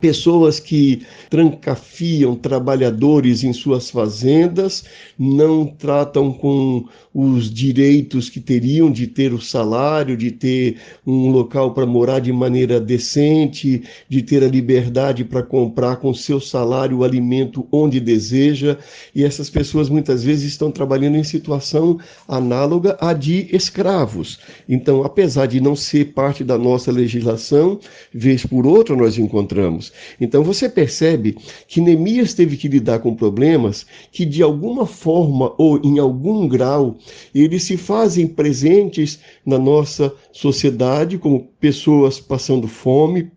pessoas 0.00 0.60
que 0.60 1.06
trancafiam 1.30 2.34
trabalhadores 2.34 3.42
em 3.42 3.52
suas 3.52 3.90
fazendas, 3.90 4.84
não 5.18 5.66
tratam 5.66 6.32
com 6.32 6.86
os 7.18 7.50
direitos 7.50 8.28
que 8.28 8.40
teriam 8.40 8.90
de 8.92 9.06
ter 9.06 9.32
o 9.32 9.40
salário, 9.40 10.18
de 10.18 10.30
ter 10.30 10.76
um 11.06 11.30
local 11.30 11.72
para 11.72 11.86
morar 11.86 12.20
de 12.20 12.30
maneira 12.30 12.78
decente, 12.78 13.82
de 14.06 14.20
ter 14.20 14.44
a 14.44 14.48
liberdade 14.48 15.24
para 15.24 15.42
comprar 15.42 15.96
com 15.96 16.12
seu 16.12 16.38
salário 16.38 16.98
o 16.98 17.04
alimento 17.04 17.66
onde 17.72 18.00
deseja, 18.00 18.76
e 19.14 19.24
essas 19.24 19.48
pessoas 19.48 19.88
muitas 19.88 20.22
vezes 20.22 20.44
estão 20.44 20.70
trabalhando 20.70 21.16
em 21.16 21.24
situação 21.24 21.98
análoga 22.28 22.98
à 23.00 23.14
de 23.14 23.48
escravos. 23.50 24.38
Então, 24.68 25.02
apesar 25.02 25.46
de 25.46 25.58
não 25.58 25.74
ser 25.74 26.12
parte 26.12 26.44
da 26.44 26.58
nossa 26.58 26.92
legislação, 26.92 27.80
vez 28.12 28.44
por 28.44 28.66
outra 28.66 28.94
nós 28.94 29.16
encontramos. 29.16 29.90
Então 30.20 30.44
você 30.44 30.68
percebe 30.68 31.34
que 31.66 31.80
Neemias 31.80 32.34
teve 32.34 32.58
que 32.58 32.68
lidar 32.68 32.98
com 32.98 33.14
problemas 33.14 33.86
que 34.12 34.26
de 34.26 34.42
alguma 34.42 34.84
forma 34.84 35.54
ou 35.56 35.80
em 35.82 35.98
algum 35.98 36.46
grau 36.46 36.98
eles 37.34 37.64
se 37.64 37.76
fazem 37.76 38.26
presentes 38.26 39.18
na 39.44 39.58
nossa 39.58 40.12
sociedade 40.32 41.18
como 41.18 41.48
pessoas 41.60 42.20
passando 42.20 42.66
fome, 42.68 43.30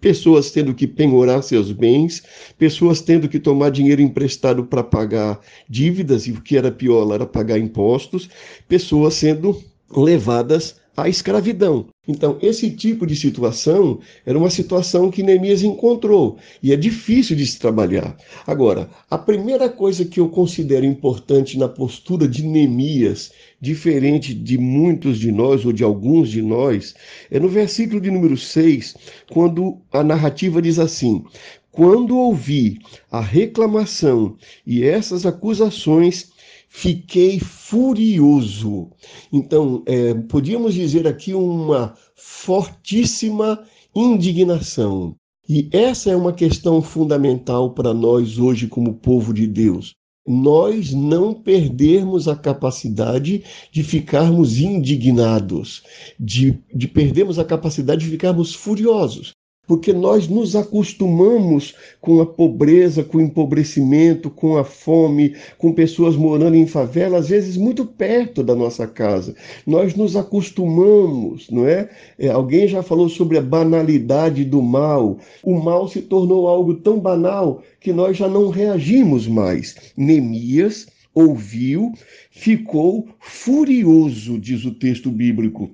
pessoas 0.00 0.50
tendo 0.50 0.74
que 0.74 0.86
penhorar 0.86 1.42
seus 1.42 1.72
bens, 1.72 2.22
pessoas 2.58 3.00
tendo 3.00 3.26
que 3.28 3.38
tomar 3.38 3.70
dinheiro 3.70 4.02
emprestado 4.02 4.64
para 4.66 4.84
pagar 4.84 5.40
dívidas, 5.66 6.26
e 6.26 6.32
o 6.32 6.42
que 6.42 6.58
era 6.58 6.70
pior 6.70 7.10
era 7.14 7.24
pagar 7.24 7.58
impostos, 7.58 8.28
pessoas 8.68 9.14
sendo 9.14 9.58
levadas 9.90 10.76
à 10.94 11.08
escravidão. 11.08 11.93
Então, 12.06 12.38
esse 12.42 12.70
tipo 12.70 13.06
de 13.06 13.16
situação 13.16 13.98
era 14.26 14.38
uma 14.38 14.50
situação 14.50 15.10
que 15.10 15.22
Neemias 15.22 15.62
encontrou 15.62 16.36
e 16.62 16.72
é 16.72 16.76
difícil 16.76 17.34
de 17.34 17.46
se 17.46 17.58
trabalhar. 17.58 18.16
Agora, 18.46 18.90
a 19.10 19.16
primeira 19.16 19.70
coisa 19.70 20.04
que 20.04 20.20
eu 20.20 20.28
considero 20.28 20.84
importante 20.84 21.58
na 21.58 21.66
postura 21.66 22.28
de 22.28 22.44
Neemias, 22.44 23.32
diferente 23.58 24.34
de 24.34 24.58
muitos 24.58 25.18
de 25.18 25.32
nós 25.32 25.64
ou 25.64 25.72
de 25.72 25.82
alguns 25.82 26.28
de 26.28 26.42
nós, 26.42 26.94
é 27.30 27.40
no 27.40 27.48
versículo 27.48 28.00
de 28.00 28.10
número 28.10 28.36
6, 28.36 28.94
quando 29.32 29.78
a 29.90 30.04
narrativa 30.04 30.60
diz 30.60 30.78
assim: 30.78 31.24
Quando 31.72 32.18
ouvi 32.18 32.78
a 33.10 33.20
reclamação 33.20 34.36
e 34.66 34.84
essas 34.84 35.24
acusações, 35.24 36.33
fiquei 36.74 37.38
furioso. 37.38 38.90
Então, 39.32 39.84
é, 39.86 40.12
podíamos 40.12 40.74
dizer 40.74 41.06
aqui 41.06 41.32
uma 41.32 41.94
fortíssima 42.16 43.64
indignação. 43.94 45.14
E 45.48 45.68
essa 45.72 46.10
é 46.10 46.16
uma 46.16 46.32
questão 46.32 46.82
fundamental 46.82 47.72
para 47.74 47.94
nós 47.94 48.38
hoje, 48.38 48.66
como 48.66 48.94
povo 48.94 49.32
de 49.32 49.46
Deus. 49.46 49.94
Nós 50.26 50.92
não 50.92 51.32
perdermos 51.32 52.26
a 52.26 52.34
capacidade 52.34 53.44
de 53.70 53.82
ficarmos 53.84 54.58
indignados, 54.58 55.84
de, 56.18 56.58
de 56.74 56.88
perdermos 56.88 57.38
a 57.38 57.44
capacidade 57.44 58.04
de 58.04 58.10
ficarmos 58.10 58.52
furiosos 58.52 59.32
porque 59.66 59.92
nós 59.92 60.28
nos 60.28 60.54
acostumamos 60.54 61.74
com 62.00 62.20
a 62.20 62.26
pobreza, 62.26 63.02
com 63.02 63.18
o 63.18 63.20
empobrecimento, 63.20 64.30
com 64.30 64.56
a 64.56 64.64
fome, 64.64 65.34
com 65.58 65.72
pessoas 65.72 66.16
morando 66.16 66.56
em 66.56 66.66
favela, 66.66 67.18
às 67.18 67.28
vezes 67.28 67.56
muito 67.56 67.84
perto 67.84 68.42
da 68.42 68.54
nossa 68.54 68.86
casa. 68.86 69.34
Nós 69.66 69.94
nos 69.94 70.16
acostumamos, 70.16 71.48
não 71.50 71.66
é? 71.66 71.88
é 72.18 72.28
alguém 72.28 72.68
já 72.68 72.82
falou 72.82 73.08
sobre 73.08 73.38
a 73.38 73.42
banalidade 73.42 74.44
do 74.44 74.60
mal. 74.60 75.18
O 75.42 75.58
mal 75.58 75.88
se 75.88 76.02
tornou 76.02 76.46
algo 76.46 76.74
tão 76.74 76.98
banal 76.98 77.62
que 77.80 77.92
nós 77.92 78.16
já 78.16 78.28
não 78.28 78.48
reagimos 78.48 79.26
mais. 79.26 79.74
Neemias 79.96 80.86
ouviu, 81.14 81.92
ficou 82.30 83.06
furioso, 83.20 84.38
diz 84.38 84.64
o 84.64 84.74
texto 84.74 85.10
bíblico. 85.10 85.70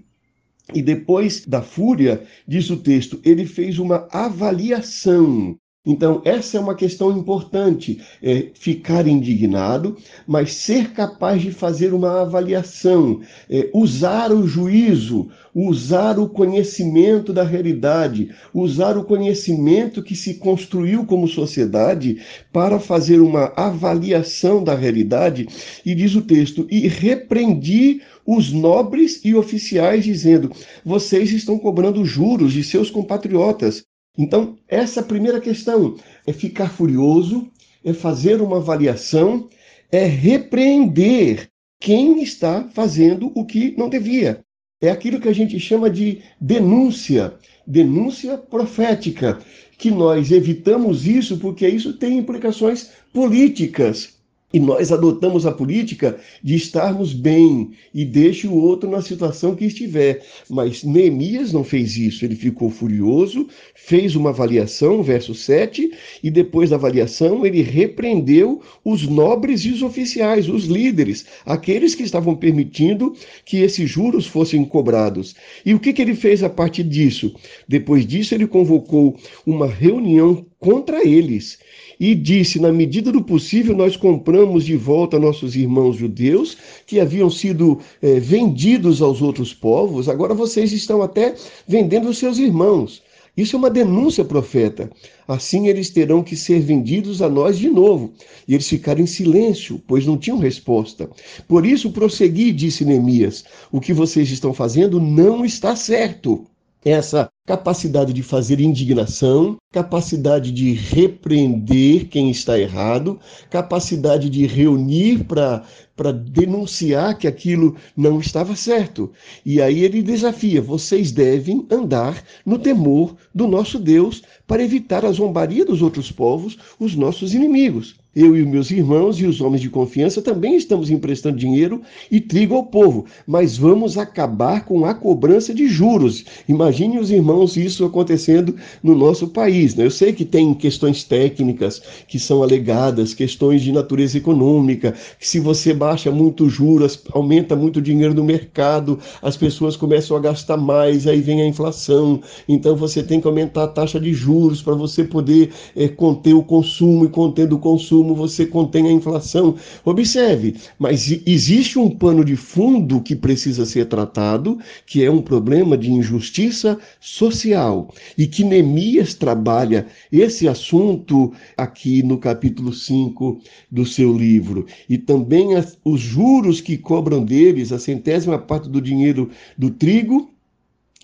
E 0.75 0.83
depois 0.83 1.45
da 1.47 1.63
fúria, 1.63 2.23
diz 2.47 2.71
o 2.71 2.77
texto, 2.77 3.21
ele 3.25 3.47
fez 3.47 3.79
uma 3.79 4.09
avaliação. 4.11 5.57
Então, 5.87 6.21
essa 6.27 6.59
é 6.59 6.61
uma 6.61 6.75
questão 6.75 7.11
importante, 7.17 8.03
é 8.23 8.51
ficar 8.53 9.09
indignado, 9.09 9.97
mas 10.27 10.53
ser 10.53 10.93
capaz 10.93 11.41
de 11.41 11.53
fazer 11.53 11.95
uma 11.95 12.21
avaliação, 12.21 13.23
é, 13.49 13.71
usar 13.73 14.31
o 14.31 14.47
juízo, 14.47 15.31
usar 15.55 16.19
o 16.19 16.29
conhecimento 16.29 17.33
da 17.33 17.43
realidade, 17.43 18.29
usar 18.53 18.99
o 18.99 19.05
conhecimento 19.05 20.03
que 20.03 20.15
se 20.15 20.35
construiu 20.35 21.07
como 21.07 21.27
sociedade 21.27 22.19
para 22.53 22.79
fazer 22.79 23.19
uma 23.19 23.51
avaliação 23.57 24.63
da 24.63 24.75
realidade. 24.75 25.49
E 25.85 25.95
diz 25.95 26.15
o 26.15 26.21
texto: 26.21 26.67
e 26.71 26.87
repreendi 26.89 28.03
os 28.37 28.53
nobres 28.53 29.21
e 29.25 29.35
oficiais, 29.35 30.05
dizendo: 30.05 30.51
vocês 30.85 31.33
estão 31.33 31.59
cobrando 31.59 32.05
juros 32.05 32.53
de 32.53 32.63
seus 32.63 32.91
compatriotas 32.91 33.85
então, 34.19 34.59
essa 34.69 35.03
primeira 35.03 35.41
questão 35.41 35.97
é 36.27 36.33
ficar 36.33 36.69
furioso, 36.69 37.51
é 37.85 37.93
fazer 37.93 38.43
uma 38.43 38.59
avaliação, 38.59 39.49
é 39.91 40.05
repreender 40.05 41.49
quem 41.81 42.23
está 42.23 42.69
fazendo 42.75 43.33
o 43.35 43.45
que 43.45 43.75
não 43.79 43.89
devia. 43.89 44.45
É 44.83 44.91
aquilo 44.91 45.21
que 45.21 45.29
a 45.29 45.33
gente 45.33 45.59
chama 45.59 45.89
de 45.89 46.23
denúncia, 46.41 47.35
denúncia 47.67 48.37
profética, 48.37 49.39
que 49.79 49.91
nós 49.91 50.31
evitamos 50.31 51.07
isso 51.07 51.39
porque 51.39 51.67
isso 51.67 51.95
tem 51.95 52.19
implicações 52.19 52.91
políticas. 53.13 54.20
E 54.53 54.59
nós 54.59 54.91
adotamos 54.91 55.47
a 55.47 55.53
política 55.53 56.19
de 56.43 56.57
estarmos 56.57 57.13
bem 57.13 57.71
e 57.95 58.05
deixe 58.05 58.49
o 58.49 58.55
outro 58.55 58.91
na 58.91 59.01
situação 59.01 59.55
que 59.55 59.65
estiver. 59.65 60.25
Mas 60.49 60.83
Neemias 60.83 61.53
não 61.53 61.63
fez 61.63 61.97
isso. 61.97 62.25
Ele 62.25 62.35
ficou 62.35 62.69
furioso, 62.69 63.47
fez 63.77 64.17
uma 64.17 64.31
avaliação, 64.31 65.05
verso 65.05 65.35
7, 65.35 65.93
e 66.23 66.31
depois 66.31 66.71
da 66.71 66.77
avaliação 66.77 67.47
ele 67.47 67.63
repreendeu 67.63 68.61
os 68.85 69.07
nobres 69.07 69.65
e 69.65 69.71
os 69.71 69.83
oficiais, 69.83 70.49
os 70.49 70.65
líderes, 70.65 71.27
aqueles 71.47 71.95
que 71.95 72.03
estavam 72.03 72.35
permitindo 72.35 73.15
que 73.45 73.59
esses 73.59 73.89
juros 73.89 74.27
fossem 74.27 74.65
cobrados. 74.65 75.37
E 75.65 75.75
o 75.75 75.79
que, 75.79 75.93
que 75.93 76.03
ele 76.03 76.15
fez 76.15 76.43
a 76.43 76.51
partir 76.51 76.83
disso? 76.83 77.33
Depois 77.69 78.05
disso, 78.05 78.35
ele 78.35 78.49
convocou 78.49 79.17
uma 79.47 79.69
reunião 79.69 80.45
contra 80.61 81.07
eles 81.07 81.59
e 81.99 82.15
disse: 82.15 82.61
na 82.61 82.71
medida 82.71 83.11
do 83.11 83.23
possível, 83.23 83.75
nós 83.75 83.97
compramos 83.97 84.65
de 84.65 84.77
volta 84.77 85.19
nossos 85.19 85.57
irmãos 85.57 85.97
judeus 85.97 86.57
que 86.87 87.01
haviam 87.01 87.31
sido 87.31 87.81
é, 88.01 88.21
vendidos 88.21 89.03
aos 89.03 89.21
outros 89.21 89.53
povos, 89.53 90.09
agora 90.09 90.35
vocês 90.35 90.73
estão 90.73 91.03
até 91.03 91.35
vendendo 91.67 92.09
os 92.09 92.19
seus 92.19 92.39
irmãos. 92.39 93.03
Isso 93.37 93.57
é 93.57 93.59
uma 93.59 93.71
denúncia 93.71 94.25
profeta. 94.25 94.91
Assim 95.27 95.69
eles 95.69 95.89
terão 95.89 96.23
que 96.23 96.37
ser 96.37 96.61
vendidos 96.61 97.23
a 97.23 97.29
nós 97.29 97.57
de 97.57 97.71
novo. 97.71 98.13
E 98.47 98.55
eles 98.55 98.69
ficaram 98.69 99.01
em 99.01 99.07
silêncio, 99.07 99.81
pois 99.87 100.05
não 100.05 100.19
tinham 100.19 100.39
resposta. 100.39 101.09
Por 101.47 101.65
isso 101.65 101.93
prossegui, 101.93 102.53
disse 102.53 102.85
Neemias: 102.85 103.45
o 103.71 103.81
que 103.81 103.93
vocês 103.93 104.31
estão 104.31 104.53
fazendo 104.53 105.01
não 105.01 105.45
está 105.45 105.75
certo. 105.77 106.45
Essa 106.83 107.29
capacidade 107.47 108.11
de 108.13 108.23
fazer 108.23 108.59
indignação, 108.59 109.59
capacidade 109.71 110.51
de 110.51 110.73
repreender 110.73 112.09
quem 112.09 112.31
está 112.31 112.59
errado, 112.59 113.21
capacidade 113.51 114.31
de 114.31 114.47
reunir 114.47 115.25
para 115.25 115.63
para 115.95 116.13
denunciar 116.13 117.19
que 117.19 117.29
aquilo 117.29 117.77
não 117.95 118.19
estava 118.19 118.57
certo. 118.57 119.13
E 119.45 119.61
aí 119.61 119.85
ele 119.85 120.01
desafia: 120.01 120.63
vocês 120.63 121.13
devem 121.13 121.67
andar 121.71 122.25
no 122.47 122.59
temor 122.59 123.15
do 123.35 123.47
nosso 123.47 123.79
Deus 123.79 124.23
para 124.47 124.63
evitar 124.63 125.05
a 125.05 125.13
zombaria 125.13 125.63
dos 125.63 125.83
outros 125.83 126.11
povos, 126.11 126.57
os 126.79 126.97
nossos 126.97 127.35
inimigos. 127.35 128.00
Eu 128.15 128.37
e 128.37 128.45
meus 128.45 128.73
irmãos 128.73 129.21
e 129.21 129.25
os 129.25 129.41
homens 129.41 129.61
de 129.61 129.71
confiança 129.71 130.21
também 130.21 130.57
estamos 130.57 130.91
emprestando 130.91 131.37
dinheiro 131.37 131.81
e 132.11 132.21
trigo 132.21 132.57
ao 132.57 132.65
povo, 132.65 133.07
mas 133.25 133.57
vamos 133.57 133.97
acabar 133.97 134.65
com 134.65 134.85
a 134.85 134.93
cobrança 134.93 135.55
de 135.55 135.69
juros. 135.69 136.25
Imagine 136.49 136.99
os 136.99 137.13
irmãos 137.13 137.57
isso 137.57 137.85
acontecendo 137.85 138.57
no 138.83 138.97
nosso 138.97 139.29
país. 139.29 139.77
Né? 139.77 139.85
Eu 139.87 139.93
sei 139.93 140.13
que 140.13 140.25
tem 140.25 140.53
questões 140.55 141.05
técnicas 141.05 141.81
que 142.09 142.19
são 142.19 142.43
alegadas, 142.43 143.15
questões 143.15 143.63
de 143.63 143.71
natureza 143.71 144.19
econômica, 144.19 144.93
que 145.17 145.29
se 145.29 145.39
você 145.39 145.73
baixa 145.73 146.11
muito 146.11 146.49
juros, 146.49 147.01
aumenta 147.13 147.55
muito 147.55 147.81
dinheiro 147.81 148.13
no 148.13 148.25
mercado, 148.25 148.99
as 149.23 149.37
pessoas 149.37 149.77
começam 149.77 150.17
a 150.17 150.21
gastar 150.21 150.57
mais, 150.57 151.07
aí 151.07 151.21
vem 151.21 151.43
a 151.43 151.47
inflação. 151.47 152.21
Então 152.49 152.75
você 152.75 153.05
tem 153.05 153.21
que 153.21 153.29
aumentar 153.29 153.63
a 153.63 153.69
taxa 153.69 154.01
de 154.01 154.13
juros 154.13 154.61
para 154.61 154.75
você 154.75 155.05
poder 155.05 155.53
é, 155.77 155.87
conter 155.87 156.35
o 156.35 156.43
consumo 156.43 157.05
e 157.05 157.09
contendo 157.09 157.55
o 157.55 157.59
consumo 157.61 158.00
consumo, 158.01 158.15
você 158.15 158.47
contém 158.47 158.89
a 158.89 158.93
inflação. 158.93 159.57
Observe, 159.85 160.57
mas 160.79 161.11
existe 161.27 161.79
um 161.79 161.91
pano 161.91 162.25
de 162.25 162.37
fundo 162.37 163.01
que 163.01 163.15
precisa 163.15 163.67
ser 163.67 163.87
tratado, 163.87 164.59
que 164.87 165.05
é 165.05 165.11
um 165.11 165.21
problema 165.21 165.77
de 165.77 165.91
injustiça 165.91 166.79
social. 166.99 167.93
E 168.17 168.27
que 168.27 168.45
Neemias 168.45 169.15
trabalha 169.15 169.87
esse 170.11 170.49
assunto 170.49 171.33
aqui 171.57 172.03
no 172.03 172.19
capítulo 172.19 172.73
5 172.73 173.41
do 173.71 173.85
seu 173.85 174.17
livro. 174.17 174.67
E 174.89 174.97
também 174.97 175.57
as, 175.57 175.79
os 175.85 176.01
juros 176.01 176.61
que 176.61 176.77
cobram 176.77 177.25
deles, 177.25 177.73
a 177.73 177.79
centésima 177.79 178.39
parte 178.39 178.69
do 178.69 178.81
dinheiro 178.81 179.31
do 179.57 179.71
trigo 179.71 180.31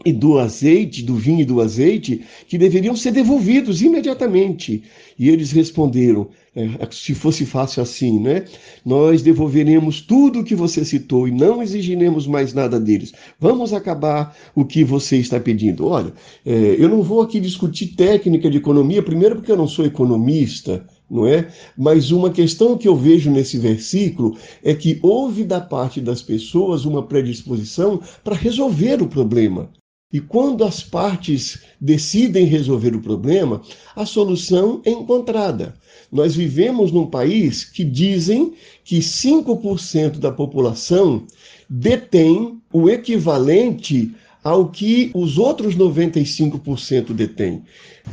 e 0.05 0.13
do 0.13 0.39
azeite, 0.39 1.03
do 1.03 1.15
vinho 1.15 1.41
e 1.41 1.45
do 1.45 1.61
azeite, 1.61 2.23
que 2.47 2.59
deveriam 2.59 2.95
ser 2.95 3.13
devolvidos 3.13 3.81
imediatamente. 3.81 4.83
E 5.19 5.31
eles 5.31 5.53
responderam: 5.53 6.29
é, 6.55 6.69
se 6.91 7.15
fosse 7.15 7.47
fácil 7.47 7.83
assim, 7.83 8.21
né? 8.21 8.45
Nós 8.85 9.23
devolveremos 9.23 10.03
tudo 10.03 10.41
o 10.41 10.45
que 10.45 10.55
você 10.55 10.85
citou 10.85 11.27
e 11.27 11.31
não 11.31 11.63
exigiremos 11.63 12.27
mais 12.27 12.53
nada 12.53 12.79
deles. 12.79 13.13
Vamos 13.41 13.73
acabar 13.73 14.37
o 14.55 14.67
que 14.67 14.85
você 14.85 15.17
está 15.17 15.41
pedindo. 15.41 15.87
Olha, 15.87 16.13
é, 16.45 16.77
eu 16.79 16.91
não 16.91 17.03
vou 17.03 17.23
aqui 17.23 17.41
discutir 17.41 17.89
técnica 17.97 18.51
de 18.51 18.59
economia, 18.59 19.03
primeiro 19.03 19.37
porque 19.37 19.53
eu 19.53 19.57
não 19.57 19.67
sou 19.67 19.87
economista, 19.87 20.87
não 21.11 21.27
é? 21.27 21.49
Mas 21.77 22.11
uma 22.11 22.31
questão 22.31 22.77
que 22.77 22.87
eu 22.87 22.97
vejo 22.97 23.31
nesse 23.31 23.57
versículo 23.57 24.37
é 24.63 24.75
que 24.75 24.99
houve 25.01 25.43
da 25.43 25.61
parte 25.61 26.03
das 26.03 26.21
pessoas 26.21 26.85
uma 26.85 27.03
predisposição 27.03 28.01
para 28.23 28.37
resolver 28.37 29.01
o 29.01 29.09
problema. 29.09 29.71
E 30.13 30.21
quando 30.21 30.63
as 30.63 30.83
partes 30.83 31.59
decidem 31.81 32.47
resolver 32.47 32.95
o 32.95 33.03
problema, 33.03 33.61
a 33.95 34.07
solução 34.07 34.81
é 34.85 34.91
encontrada. 34.91 35.75
Nós 36.13 36.37
vivemos 36.37 36.93
num 36.93 37.07
país 37.07 37.65
que 37.65 37.83
dizem 37.83 38.55
que 38.85 38.99
5% 38.99 40.19
da 40.19 40.31
população 40.31 41.27
detém 41.69 42.61
o 42.73 42.89
equivalente 42.89 44.15
ao 44.47 44.69
que 44.69 45.11
os 45.13 45.39
outros 45.39 45.75
95% 45.75 47.13
detêm. 47.13 47.65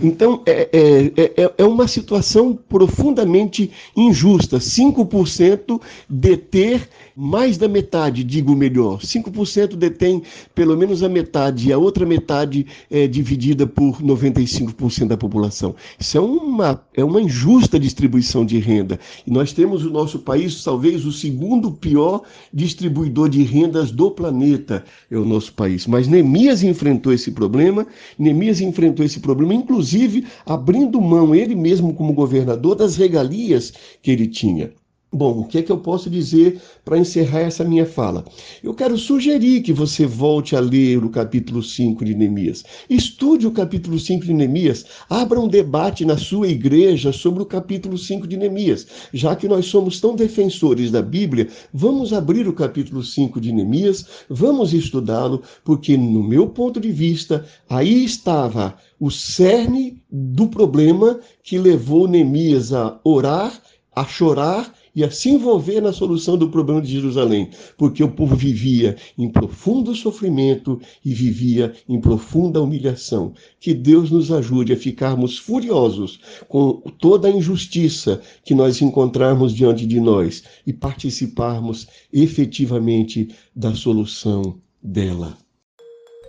Então, 0.01 0.41
é, 0.47 0.67
é, 0.73 1.43
é, 1.43 1.53
é 1.59 1.63
uma 1.63 1.87
situação 1.87 2.57
profundamente 2.67 3.69
injusta. 3.95 4.57
5% 4.57 5.79
deter 6.09 6.89
mais 7.15 7.57
da 7.57 7.67
metade, 7.67 8.23
digo 8.23 8.55
melhor. 8.55 8.99
5% 8.99 9.75
detém 9.75 10.21
pelo 10.53 10.75
menos 10.77 11.03
a 11.03 11.09
metade, 11.09 11.69
e 11.69 11.73
a 11.73 11.77
outra 11.77 12.05
metade 12.05 12.65
é 12.89 13.07
dividida 13.07 13.67
por 13.67 14.01
95% 14.01 15.07
da 15.07 15.17
população. 15.17 15.75
Isso 15.99 16.17
é 16.17 16.21
uma, 16.21 16.83
é 16.93 17.03
uma 17.03 17.21
injusta 17.21 17.79
distribuição 17.79 18.45
de 18.45 18.57
renda. 18.59 18.99
E 19.25 19.31
nós 19.31 19.53
temos 19.53 19.85
o 19.85 19.89
nosso 19.89 20.19
país, 20.19 20.63
talvez, 20.63 21.05
o 21.05 21.11
segundo 21.11 21.71
pior 21.71 22.23
distribuidor 22.53 23.29
de 23.29 23.43
rendas 23.43 23.91
do 23.91 24.11
planeta, 24.11 24.83
é 25.09 25.17
o 25.17 25.25
nosso 25.25 25.53
país. 25.53 25.85
Mas 25.87 26.07
Neemias 26.07 26.63
enfrentou 26.63 27.13
esse 27.13 27.31
problema, 27.31 27.85
Neemias 28.17 28.61
enfrentou 28.61 29.05
esse 29.05 29.19
problema, 29.19 29.53
inclusive 29.53 30.25
abrindo 30.45 30.99
mão, 31.01 31.35
ele 31.35 31.55
mesmo 31.55 31.93
como 31.93 32.13
governador, 32.13 32.75
das 32.75 32.95
regalias 32.95 33.73
que 34.01 34.11
ele 34.11 34.27
tinha. 34.27 34.71
Bom, 35.15 35.41
o 35.41 35.45
que 35.45 35.59
é 35.59 35.61
que 35.61 35.71
eu 35.71 35.77
posso 35.77 36.09
dizer 36.09 36.59
para 36.83 36.97
encerrar 36.97 37.41
essa 37.41 37.63
minha 37.63 37.85
fala? 37.85 38.25
Eu 38.63 38.73
quero 38.73 38.97
sugerir 38.97 39.61
que 39.61 39.71
você 39.71 40.07
volte 40.07 40.55
a 40.55 40.59
ler 40.59 41.05
o 41.05 41.09
capítulo 41.09 41.61
5 41.61 42.03
de 42.03 42.15
Neemias. 42.15 42.63
Estude 42.89 43.45
o 43.45 43.51
capítulo 43.51 43.99
5 43.99 44.25
de 44.25 44.33
Neemias. 44.33 44.83
Abra 45.07 45.39
um 45.39 45.47
debate 45.47 46.03
na 46.03 46.17
sua 46.17 46.47
igreja 46.47 47.11
sobre 47.11 47.43
o 47.43 47.45
capítulo 47.45 47.95
5 47.95 48.25
de 48.25 48.37
Neemias. 48.37 48.87
Já 49.13 49.35
que 49.35 49.47
nós 49.47 49.67
somos 49.67 50.01
tão 50.01 50.15
defensores 50.15 50.89
da 50.89 51.03
Bíblia, 51.03 51.47
vamos 51.71 52.11
abrir 52.11 52.47
o 52.47 52.53
capítulo 52.53 53.03
5 53.03 53.39
de 53.39 53.51
Neemias, 53.51 54.07
vamos 54.27 54.73
estudá-lo, 54.73 55.43
porque, 55.63 55.95
no 55.95 56.23
meu 56.23 56.47
ponto 56.47 56.79
de 56.79 56.91
vista, 56.91 57.45
aí 57.69 58.03
estava 58.03 58.75
o 58.99 59.11
cerne 59.11 60.01
do 60.11 60.47
problema 60.47 61.19
que 61.43 61.59
levou 61.59 62.07
Neemias 62.07 62.73
a 62.73 62.99
orar, 63.03 63.53
a 63.95 64.05
chorar 64.05 64.73
e 64.95 65.03
a 65.03 65.11
se 65.11 65.29
envolver 65.29 65.81
na 65.81 65.91
solução 65.91 66.37
do 66.37 66.49
problema 66.49 66.81
de 66.81 66.91
Jerusalém, 66.91 67.49
porque 67.77 68.03
o 68.03 68.11
povo 68.11 68.35
vivia 68.35 68.95
em 69.17 69.29
profundo 69.29 69.95
sofrimento 69.95 70.79
e 71.03 71.13
vivia 71.13 71.73
em 71.87 71.99
profunda 71.99 72.61
humilhação. 72.61 73.33
Que 73.59 73.73
Deus 73.73 74.11
nos 74.11 74.31
ajude 74.31 74.73
a 74.73 74.77
ficarmos 74.77 75.37
furiosos 75.37 76.19
com 76.47 76.81
toda 76.99 77.27
a 77.27 77.31
injustiça 77.31 78.21
que 78.43 78.53
nós 78.53 78.81
encontrarmos 78.81 79.53
diante 79.53 79.85
de 79.85 79.99
nós 79.99 80.43
e 80.65 80.73
participarmos 80.73 81.87
efetivamente 82.11 83.29
da 83.55 83.73
solução 83.73 84.59
dela. 84.81 85.42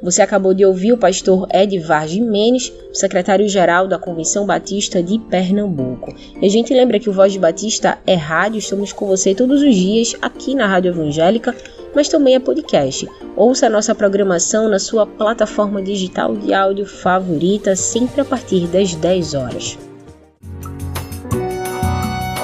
Você 0.04 0.20
acabou 0.20 0.52
de 0.52 0.66
ouvir 0.66 0.92
o 0.92 0.98
pastor 0.98 1.48
Edvar 1.50 2.06
Jimenez, 2.06 2.70
secretário-geral 2.92 3.88
da 3.88 3.98
Convenção 3.98 4.44
Batista 4.44 5.02
de 5.02 5.18
Pernambuco. 5.18 6.14
E 6.42 6.44
a 6.44 6.50
gente 6.50 6.74
lembra 6.74 7.00
que 7.00 7.08
o 7.08 7.12
Voz 7.12 7.32
de 7.32 7.38
Batista 7.38 7.96
é 8.06 8.14
rádio, 8.14 8.58
estamos 8.58 8.92
com 8.92 9.06
você 9.06 9.34
todos 9.34 9.62
os 9.62 9.74
dias 9.74 10.14
aqui 10.20 10.54
na 10.54 10.66
Rádio 10.66 10.90
Evangélica, 10.90 11.56
mas 11.94 12.06
também 12.06 12.34
é 12.34 12.38
podcast. 12.38 13.08
Ouça 13.34 13.64
a 13.64 13.70
nossa 13.70 13.94
programação 13.94 14.68
na 14.68 14.78
sua 14.78 15.06
plataforma 15.06 15.80
digital 15.80 16.36
de 16.36 16.52
áudio 16.52 16.84
favorita, 16.84 17.74
sempre 17.74 18.20
a 18.20 18.26
partir 18.26 18.66
das 18.66 18.94
10 18.94 19.32
horas. 19.32 19.78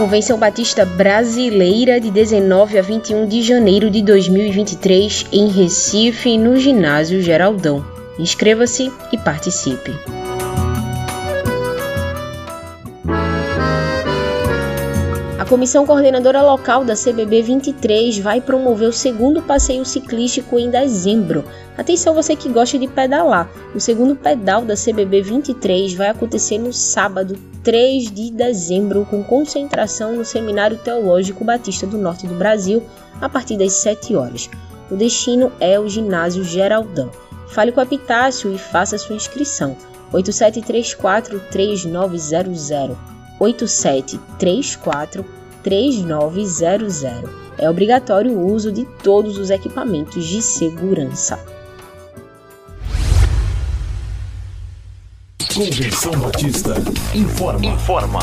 Convenção 0.01 0.39
Batista 0.39 0.87
Brasileira 0.87 2.01
de 2.01 2.11
19 2.11 2.79
a 2.79 2.81
21 2.81 3.29
de 3.29 3.43
janeiro 3.43 3.91
de 3.91 4.01
2023 4.01 5.27
em 5.31 5.49
Recife, 5.49 6.39
no 6.39 6.57
Ginásio 6.57 7.21
Geraldão. 7.21 7.85
Inscreva-se 8.19 8.91
e 9.13 9.19
participe. 9.19 9.93
Comissão 15.51 15.85
Coordenadora 15.85 16.41
Local 16.43 16.85
da 16.85 16.95
CBB 16.95 17.43
23 17.43 18.21
vai 18.21 18.41
promover 18.41 18.89
o 18.89 18.93
segundo 18.93 19.43
passeio 19.43 19.85
ciclístico 19.85 20.57
em 20.57 20.71
dezembro. 20.71 21.45
Atenção 21.77 22.15
você 22.15 22.37
que 22.37 22.49
gosta 22.49 22.79
de 22.79 22.87
pedalar. 22.87 23.51
O 23.75 23.81
segundo 23.81 24.15
pedal 24.15 24.65
da 24.65 24.77
CBB 24.77 25.23
23 25.23 25.95
vai 25.95 26.09
acontecer 26.09 26.57
no 26.57 26.73
sábado, 26.73 27.37
3 27.65 28.13
de 28.13 28.31
dezembro, 28.31 29.05
com 29.11 29.25
concentração 29.25 30.15
no 30.15 30.25
Seminário 30.25 30.79
Teológico 30.79 31.45
Batista 31.45 31.85
do 31.85 31.99
Norte 31.99 32.29
do 32.29 32.37
Brasil, 32.37 32.85
a 33.21 33.29
partir 33.29 33.57
das 33.57 33.73
7 33.73 34.15
horas. 34.15 34.49
O 34.89 34.95
destino 34.95 35.51
é 35.59 35.81
o 35.81 35.89
Ginásio 35.89 36.45
Geraldão. 36.45 37.11
Fale 37.49 37.73
com 37.73 37.81
a 37.81 37.83
Epitácio 37.83 38.55
e 38.55 38.59
faça 38.59 38.97
sua 38.97 39.17
inscrição. 39.17 39.77
8734-3900 40.13 42.97
8734-3900. 45.65 47.29
É 47.59 47.69
obrigatório 47.69 48.33
o 48.33 48.53
uso 48.53 48.73
de 48.73 48.85
todos 49.03 49.37
os 49.39 49.51
equipamentos 49.51 50.25
de 50.27 50.41
segurança. 50.41 51.39
Convenção 55.55 56.13
Batista 56.13 56.75
informa. 57.15 57.67
Informa. 57.67 58.21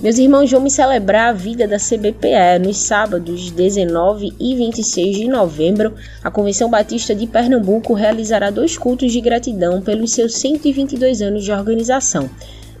Meus 0.00 0.16
irmãos, 0.16 0.48
vamos 0.48 0.74
celebrar 0.74 1.30
a 1.30 1.32
vida 1.32 1.66
da 1.66 1.76
CBPE 1.76 2.60
nos 2.64 2.76
sábados 2.76 3.50
19 3.50 4.32
e 4.38 4.54
26 4.54 5.16
de 5.16 5.26
novembro. 5.26 5.92
A 6.22 6.30
Convenção 6.30 6.70
Batista 6.70 7.16
de 7.16 7.26
Pernambuco 7.26 7.94
realizará 7.94 8.48
dois 8.48 8.78
cultos 8.78 9.10
de 9.10 9.20
gratidão 9.20 9.82
pelos 9.82 10.12
seus 10.12 10.34
122 10.34 11.20
anos 11.20 11.42
de 11.42 11.50
organização. 11.50 12.30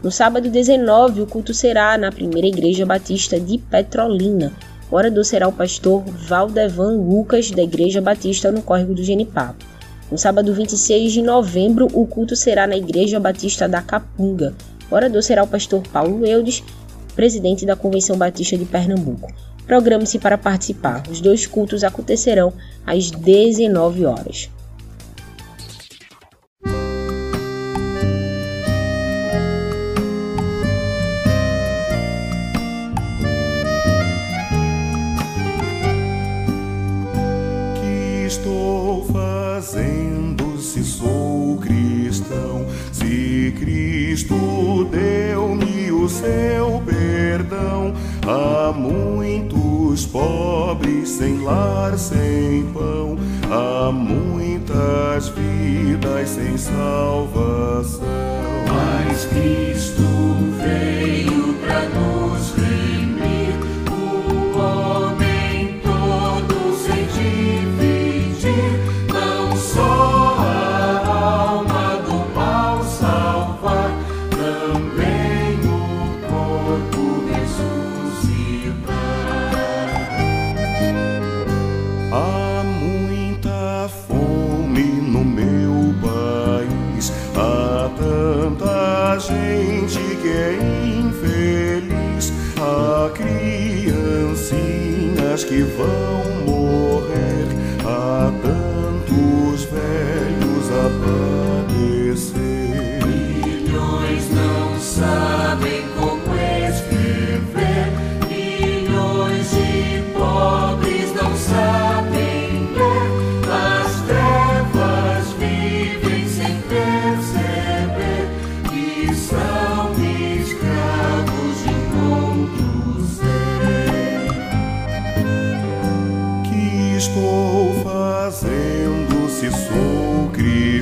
No 0.00 0.12
sábado 0.12 0.48
19, 0.48 1.22
o 1.22 1.26
culto 1.26 1.52
será 1.52 1.98
na 1.98 2.12
primeira 2.12 2.46
Igreja 2.46 2.86
Batista 2.86 3.40
de 3.40 3.58
Petrolina. 3.58 4.52
O 4.88 4.94
orador 4.94 5.24
será 5.24 5.48
o 5.48 5.52
pastor 5.52 6.04
Valdevan 6.04 6.96
Lucas, 6.98 7.50
da 7.50 7.64
Igreja 7.64 8.00
Batista 8.00 8.52
no 8.52 8.62
Córrego 8.62 8.94
do 8.94 9.02
Genipapo. 9.02 9.64
No 10.08 10.16
sábado 10.16 10.54
26 10.54 11.12
de 11.12 11.20
novembro, 11.20 11.88
o 11.92 12.06
culto 12.06 12.36
será 12.36 12.64
na 12.64 12.76
Igreja 12.76 13.18
Batista 13.18 13.68
da 13.68 13.82
Capunga. 13.82 14.54
O 14.88 14.94
orador 14.94 15.20
será 15.20 15.42
o 15.42 15.48
pastor 15.48 15.82
Paulo 15.92 16.24
Eudes, 16.24 16.62
presidente 17.16 17.66
da 17.66 17.74
Convenção 17.74 18.16
Batista 18.16 18.56
de 18.56 18.64
Pernambuco. 18.64 19.28
Programe-se 19.66 20.20
para 20.20 20.38
participar. 20.38 21.02
Os 21.10 21.20
dois 21.20 21.44
cultos 21.44 21.82
acontecerão 21.82 22.52
às 22.86 23.10
19 23.10 24.06
horas. 24.06 24.48
Sem 51.18 51.42
lar, 51.42 51.98
sem 51.98 52.62
pão. 52.72 53.18
Há 53.50 53.90
muitas 53.90 55.28
vidas 55.30 56.28
sem 56.28 56.56
salvação. 56.56 58.06